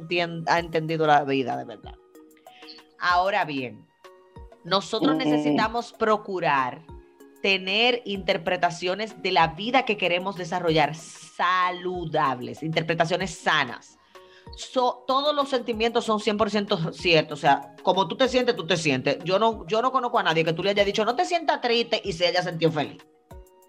[0.46, 1.94] ha entendido la vida de verdad.
[2.98, 3.85] Ahora bien,
[4.66, 6.82] nosotros necesitamos procurar
[7.42, 13.98] tener interpretaciones de la vida que queremos desarrollar saludables, interpretaciones sanas.
[14.56, 17.38] So- todos los sentimientos son 100% ciertos.
[17.38, 19.18] O sea, como tú te sientes, tú te sientes.
[19.24, 21.60] Yo no, yo no conozco a nadie que tú le hayas dicho, no te sientas
[21.60, 22.98] triste y se haya sentido feliz.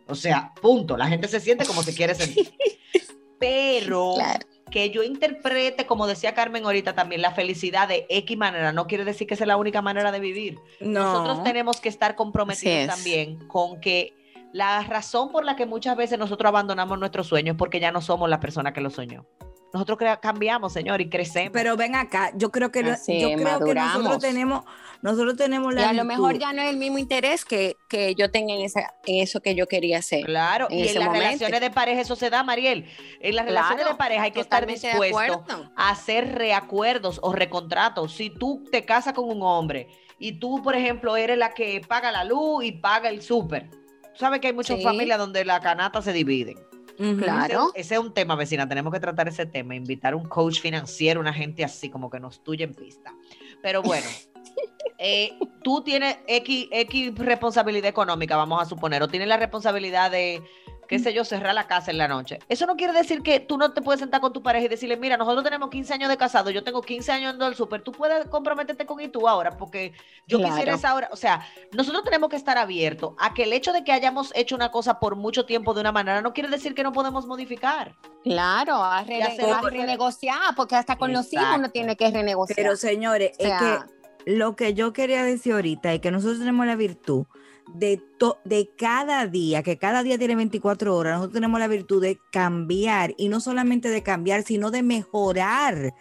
[0.08, 0.96] O sea, punto.
[0.98, 2.54] La gente se siente como se quiere sentir.
[3.40, 4.48] Pero Claro.
[4.70, 9.06] Que yo interprete, como decía Carmen ahorita también, la felicidad de X manera, no quiere
[9.06, 10.60] decir que esa es la única manera de vivir.
[10.80, 11.04] No.
[11.04, 12.88] Nosotros tenemos que estar comprometidos es.
[12.88, 14.14] también con que
[14.54, 18.02] la razón por la que muchas veces nosotros abandonamos nuestros sueños es porque ya no
[18.02, 19.26] somos la persona que lo soñó.
[19.74, 21.52] Nosotros cambiamos, señor, y crecemos.
[21.54, 24.64] Pero ven acá, yo creo que, Así yo es, creo que nosotros tenemos,
[25.02, 28.16] nosotros tenemos Y la a lo mejor ya no es el mismo interés que, que
[28.16, 30.26] yo tenga en, esa, en eso que yo quería hacer.
[30.26, 31.26] Claro, en y en las momento.
[31.26, 32.86] relaciones de pareja eso se da, Mariel.
[33.20, 35.44] En las relaciones de pareja hay que estar dispuesto
[35.76, 38.14] a hacer reacuerdos o recontratos.
[38.14, 42.12] Si tú te casas con un hombre y tú, por ejemplo, eres la que paga
[42.12, 43.70] la luz y paga el súper.
[43.70, 44.84] Tú sabes que hay muchas Sí.
[44.84, 46.58] familias donde la canasta se dividen.
[46.98, 47.44] Claro.
[47.46, 48.68] Ese, es un- ese es un tema, vecina.
[48.68, 49.76] Tenemos que tratar ese tema.
[49.76, 53.14] Invitar un coach financiero, una gente así, como que nos tuya en pista.
[53.62, 54.06] Pero bueno,
[54.98, 60.42] eh, tú tienes X, X responsabilidad económica, vamos a suponer, o tienes la responsabilidad de,
[60.88, 62.40] qué sé yo, cerrar la casa en la noche.
[62.50, 64.98] Eso no quiere decir que tú no te puedes sentar con tu pareja y decirle,
[64.98, 67.92] mira, nosotros tenemos 15 años de casado, yo tengo 15 años yendo al súper, tú
[67.92, 69.94] puedes comprometerte con y tú ahora, porque
[70.28, 70.54] yo Claro.
[70.54, 71.10] quisiera esa hora.
[71.12, 74.56] O sea, nosotros tenemos que estar abiertos a que el hecho de que hayamos hecho
[74.56, 77.96] una cosa por mucho tiempo de una manera no quiere decir que no podemos modificar.
[78.24, 82.56] Claro, a, lo a renegociar, porque hasta con los hijos uno tiene que renegociar.
[82.56, 86.40] Pero señores, O sea, es que lo que yo quería decir ahorita es que nosotros
[86.40, 87.26] tenemos la virtud
[87.76, 92.02] de, to- de cada día, que cada día tiene 24 horas, nosotros tenemos la virtud
[92.02, 95.94] de cambiar y no solamente de cambiar, sino de mejorar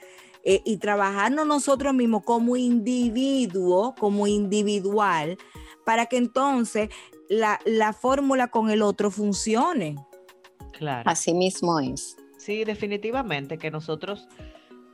[0.44, 5.36] eh, y trabajarnos nosotros mismos como individuo, como individual,
[5.84, 6.88] para que entonces
[7.28, 9.96] la, la fórmula con el otro funcione.
[10.72, 11.08] Claro.
[11.10, 12.16] así mismo es.
[12.38, 14.28] Sí, definitivamente que nosotros,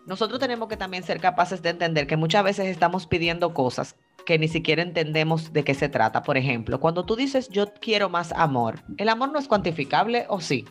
[0.06, 4.38] nosotros tenemos que también ser capaces de entender que muchas veces estamos pidiendo cosas que
[4.38, 6.22] ni siquiera entendemos de qué se trata.
[6.22, 10.40] Por ejemplo, cuando tú dices yo quiero más amor, ¿el amor no es cuantificable o
[10.40, 10.64] sí?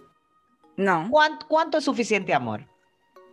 [0.78, 2.68] No, ¿Cuánto, cuánto es suficiente amor?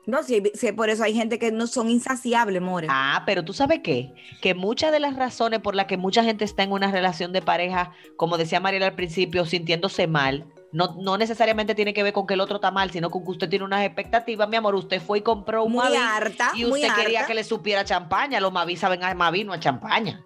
[0.09, 2.87] No, sí, sí, por eso hay gente que no son insaciables, more.
[2.89, 4.15] Ah, pero tú sabes qué?
[4.41, 7.43] Que muchas de las razones por las que mucha gente está en una relación de
[7.43, 12.27] pareja, como decía Mariela al principio, sintiéndose mal, no, no necesariamente tiene que ver con
[12.27, 14.49] que el otro está mal, sino con que usted tiene unas expectativas.
[14.49, 17.29] Mi amor, usted fue y compró un muy Mavi harta, y muy usted quería harta.
[17.29, 18.39] que le supiera champaña.
[18.41, 20.23] Los Mavi saben a Mavi, no a champaña.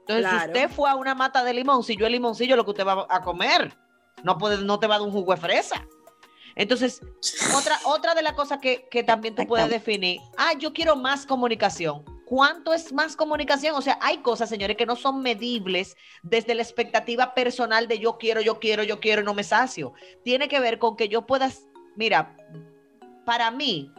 [0.00, 0.38] Entonces, Claro.
[0.40, 2.86] si usted fue a una mata de limón, si yo el limoncillo lo que usted
[2.86, 3.76] va a comer,
[4.22, 5.84] no, puede, no te va a dar un jugo de fresa.
[6.54, 7.02] Entonces,
[7.54, 11.26] otra, otra de las cosas que, que también tú puedes definir, ah, yo quiero más
[11.26, 12.02] comunicación.
[12.26, 13.76] ¿Cuánto es más comunicación?
[13.76, 18.18] O sea, hay cosas, señores, que no son medibles desde la expectativa personal de yo
[18.18, 19.94] quiero, yo quiero, yo quiero no me sacio.
[20.24, 22.36] Tiene que ver con que yo puedas, mira,
[23.24, 23.92] para mí,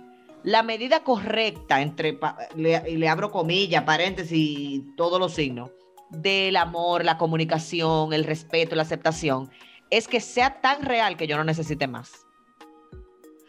[0.43, 2.19] la medida correcta entre,
[2.57, 5.71] le, le abro comillas, paréntesis todos los signos,
[6.09, 9.49] del amor, la comunicación, el respeto, la aceptación,
[9.89, 12.25] es que sea tan real que yo no necesite más.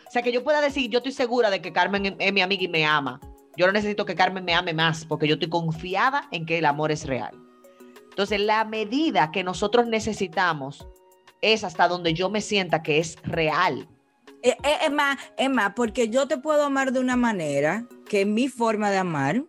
[0.06, 2.62] O sea, que yo pueda decir, yo estoy segura de que Carmen es mi amiga
[2.62, 3.20] y me ama.
[3.58, 6.64] Yo no necesito que Carmen me ame más porque yo estoy confiada en que el
[6.64, 7.34] amor es real.
[8.08, 10.86] Entonces, la medida que nosotros necesitamos
[11.42, 13.88] es hasta donde yo me sienta que es real.
[14.44, 18.20] Eh, eh, Es más, es más, porque yo te puedo amar de una manera, que
[18.20, 19.42] es mi forma de amar,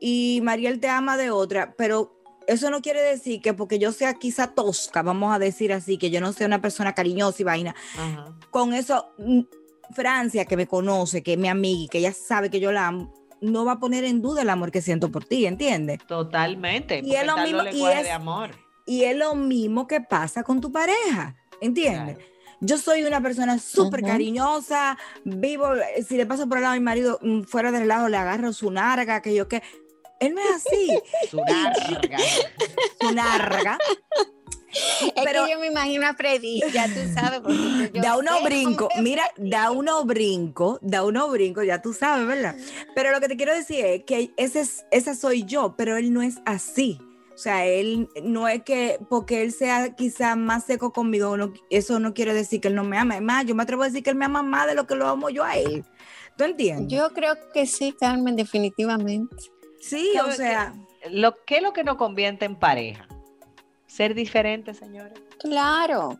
[0.00, 4.14] y Mariel te ama de otra, pero eso no quiere decir que porque yo sea
[4.14, 7.76] quizá tosca, vamos a decir así, que yo no sea una persona cariñosa y vaina,
[8.50, 9.42] con eso, mm,
[9.92, 12.88] Francia, que me conoce, que es mi amiga y que ella sabe que yo la
[12.88, 15.98] amo, no va a poner en duda el amor que siento por ti, ¿entiendes?
[16.06, 17.00] Totalmente.
[17.04, 18.50] Y es lo mismo- y es- de amor.
[18.86, 22.18] Y es lo mismo que pasa con tu pareja, ¿entiendes?
[22.60, 25.68] Yo soy una persona súper cariñosa, vivo,
[26.08, 28.52] si le paso por el lado a mi marido mm, fuera del lado, le agarro
[28.52, 29.62] su narga, que yo qué.
[30.20, 30.98] Él no es así,
[31.30, 32.18] Su larga.
[33.00, 33.78] su narga.
[35.16, 37.40] Es Pero- que yo me imagino a Freddy, ya tú sabes.
[37.40, 42.26] porque yo da cómo es mira, da unos brincos, da unos brincos, ya tú sabes,
[42.26, 42.54] ¿verdad?
[42.94, 46.12] Pero lo que te quiero decir es que ese es, esa soy yo, pero él
[46.12, 46.98] no es así.
[47.34, 52.00] O sea, él no es que porque él sea quizá más seco conmigo, no- eso
[52.00, 53.16] no quiere decir que él no me ama.
[53.16, 54.94] Es más, yo me atrevo a decir que él me ama más de lo que
[54.94, 55.84] lo amo yo a él.
[56.38, 56.88] ¿Tú entiendes?
[56.98, 59.36] Yo creo que sí, Carmen, definitivamente.
[59.80, 60.74] sí, o ¿Sabe sea,
[61.10, 63.06] Lo, ¿Qué es lo que nos convierte en pareja?
[63.86, 65.20] Ser diferentes, señores.
[65.38, 66.18] Claro,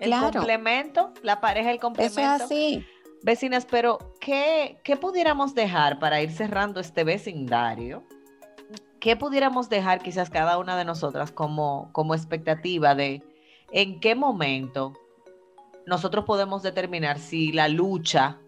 [0.00, 0.32] El Claro.
[0.32, 2.20] complemento, la pareja, el eso complemento.
[2.20, 2.86] es así.
[3.22, 8.04] Vecinas, pero ¿qué, ¿qué pudiéramos dejar para ir cerrando este vecindario?
[9.00, 13.22] ¿Qué pudiéramos dejar quizás cada una de nosotras como, como expectativa de
[13.72, 14.92] en qué momento
[15.86, 18.38] nosotros podemos determinar si la lucha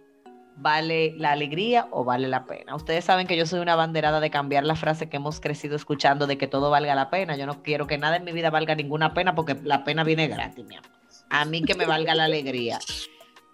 [0.60, 2.74] vale la alegría o vale la pena?
[2.74, 6.26] Ustedes saben que yo soy una banderada de cambiar la frase que hemos crecido escuchando
[6.26, 7.36] de que todo valga la pena.
[7.36, 10.28] Yo no quiero que nada en mi vida valga ninguna pena porque la pena viene
[10.28, 10.90] gratis, mi amor.
[11.30, 12.78] A mí que me valga la alegría.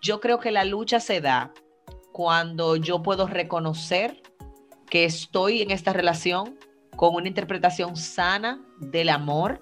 [0.01, 1.53] Yo creo que la lucha se da
[2.13, 4.23] cuando yo puedo reconocer
[4.89, 6.59] que estoy en esta relación
[6.97, 9.61] con una interpretación sana del amor,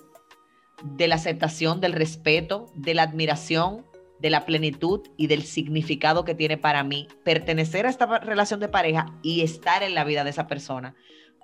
[0.82, 3.84] de la aceptación, del respeto, de la admiración,
[4.24, 8.70] de la plenitud y del significado que tiene para mí pertenecer a esta relación de
[8.70, 10.94] pareja y estar en la vida de esa persona.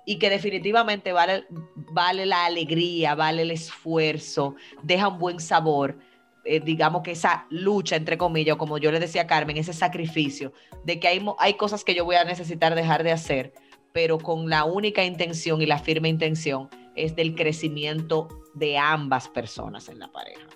[0.03, 5.99] Y que definitivamente vale, vale la alegría, vale el esfuerzo, deja un buen sabor.
[6.43, 10.51] eh, digamos que esa lucha, entre comillas, como yo le decía a Carmen, ese sacrificio
[10.83, 13.53] de que hay, hay cosas que yo voy a necesitar dejar de hacer,
[13.93, 19.87] pero con la única intención y la firme intención es del crecimiento de ambas personas
[19.87, 20.47] en la pareja.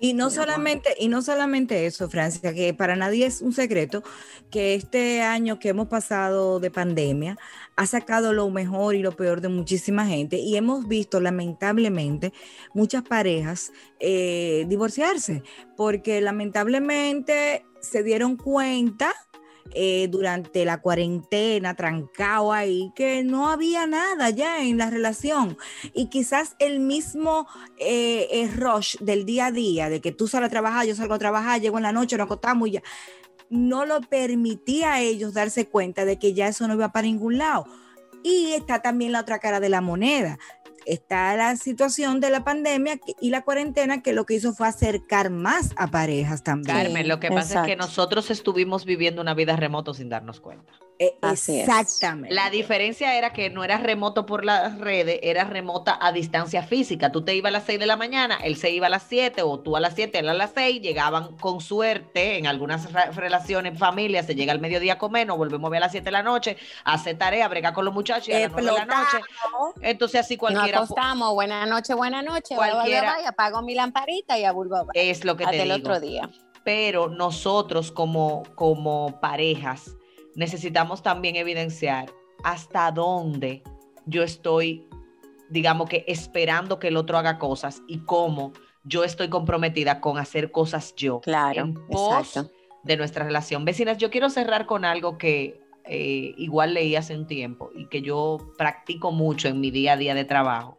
[0.00, 4.02] Y no solamente, y no solamente eso, Francia, que para nadie es un secreto
[4.50, 7.38] que este año que hemos pasado de pandemia
[7.76, 12.32] ha sacado lo mejor y lo peor de muchísima gente y hemos visto lamentablemente
[12.74, 15.42] muchas parejas eh, divorciarse
[15.76, 19.14] porque lamentablemente se dieron cuenta
[19.72, 25.56] eh, durante la cuarentena, trancado ahí, que no había nada ya en la relación.
[25.94, 27.46] Y quizás el mismo
[27.78, 31.14] eh, eh, rush del día a día, de que tú sales a trabajar, yo salgo
[31.14, 32.82] a trabajar, llego en la noche, nos acostamos y ya,
[33.50, 37.38] no lo permitía a ellos darse cuenta de que ya eso no iba para ningún
[37.38, 37.66] lado.
[38.22, 40.38] Y está también la otra cara de la moneda.
[40.86, 45.30] Está la situación de la pandemia y la cuarentena que lo que hizo fue acercar
[45.30, 46.76] más a parejas también.
[46.76, 50.72] Carmen, lo que pasa es que nosotros estuvimos viviendo una vida remoto sin darnos cuenta.
[50.98, 51.68] Eh, Así es.
[51.68, 52.34] Exactamente.
[52.34, 57.12] La diferencia era que no era remoto por las redes, era remota a distancia física.
[57.12, 59.42] Tú te ibas a las 6 de la mañana, él se iba a las 7
[59.42, 63.10] o tú a las 7, él a las 6, llegaban con suerte, en algunas re-
[63.10, 66.06] relaciones, familias, se llega al mediodía a comer, nos volvemos a ver a las 7
[66.06, 68.76] de la noche, a hacer tarea, bregar con los muchachos y a las 9 de
[68.78, 69.18] la noche.
[69.82, 73.60] Entonces así Nos cualquiera pu- acostamos, buenas noches, buenas noches, bye, bye, Cualquiera- bye, apago
[73.60, 75.78] mi lamparita y a vuelvo a es lo que hasta te el digo.
[75.90, 76.30] otro día.
[76.64, 79.94] pero nosotros como, como parejas
[80.36, 82.12] necesitamos también evidenciar
[82.44, 83.62] hasta dónde
[84.04, 84.86] yo estoy,
[85.48, 88.52] digamos que esperando que el otro haga cosas y cómo
[88.84, 91.20] yo estoy comprometida con hacer cosas yo.
[91.22, 92.52] Claro, en pos exacto.
[92.84, 93.64] de nuestra relación.
[93.64, 98.02] Vecinas, yo quiero cerrar con algo que eh, igual leí hace un tiempo y que
[98.02, 100.78] yo practico mucho en mi día a día de trabajo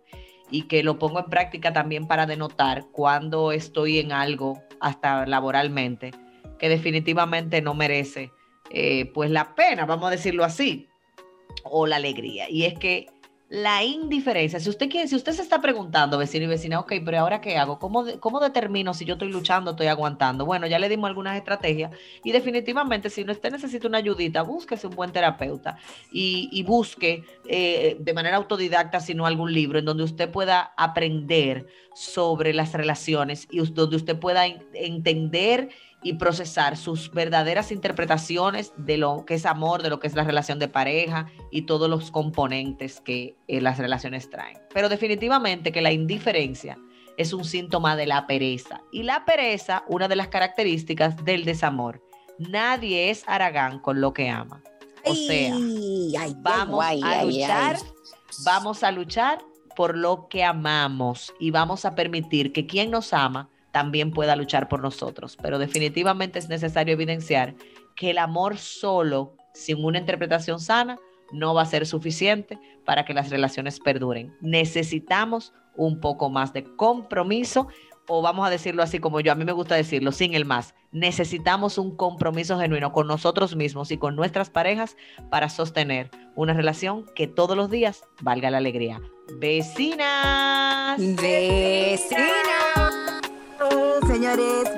[0.49, 6.11] y que lo pongo en práctica también para denotar cuando estoy en algo, hasta laboralmente,
[6.57, 8.31] que definitivamente no merece
[8.69, 10.87] eh, pues la pena, vamos a decirlo así,
[11.63, 12.49] o la alegría.
[12.49, 13.07] Y es que
[13.49, 17.39] la indiferencia, si usted si usted se está preguntando, vecino y vecina, ok, pero ahora
[17.39, 17.79] qué hago?
[17.79, 20.45] ¿Cómo, ¿Cómo determino si yo estoy luchando, estoy aguantando?
[20.45, 21.91] Bueno, ya le dimos algunas estrategias
[22.25, 25.77] y definitivamente si usted necesita una ayudita, búsquese un buen terapeuta
[26.11, 31.67] y, busque eh, de manera autodidacta, si no algún libro, en donde usted pueda aprender
[31.95, 35.69] sobre las relaciones y donde usted pueda en- entender
[36.03, 40.23] y procesar sus verdaderas interpretaciones de lo que es amor, de lo que es la
[40.23, 44.57] relación de pareja y todos los componentes que eh, las relaciones traen.
[44.73, 46.77] Pero definitivamente que la indiferencia
[47.17, 48.81] es un síntoma de la pereza.
[48.91, 52.01] Y la pereza, una de las características del desamor.
[52.37, 54.61] Nadie es aragán con lo que ama.
[55.03, 57.77] O sea, Ay, ay, vamos ay, a luchar,
[58.43, 59.39] vamos a luchar
[59.75, 64.67] por lo que amamos y vamos a permitir que quien nos ama también pueda luchar
[64.69, 65.37] por nosotros.
[65.39, 67.53] Pero definitivamente es necesario evidenciar
[67.95, 70.97] que el amor solo, sin una interpretación sana,
[71.31, 74.35] no va a ser suficiente para que las relaciones perduren.
[74.41, 77.67] Necesitamos un poco más de compromiso
[78.07, 80.73] o vamos a decirlo así como yo, a mí me gusta decirlo, sin el más.
[80.91, 84.97] Necesitamos un compromiso genuino con nosotros mismos y con nuestras parejas
[85.29, 89.01] para sostener una relación que todos los días valga la alegría.
[89.39, 90.97] Vecinas.
[91.21, 93.06] Vecinas.
[94.07, 94.69] Señores,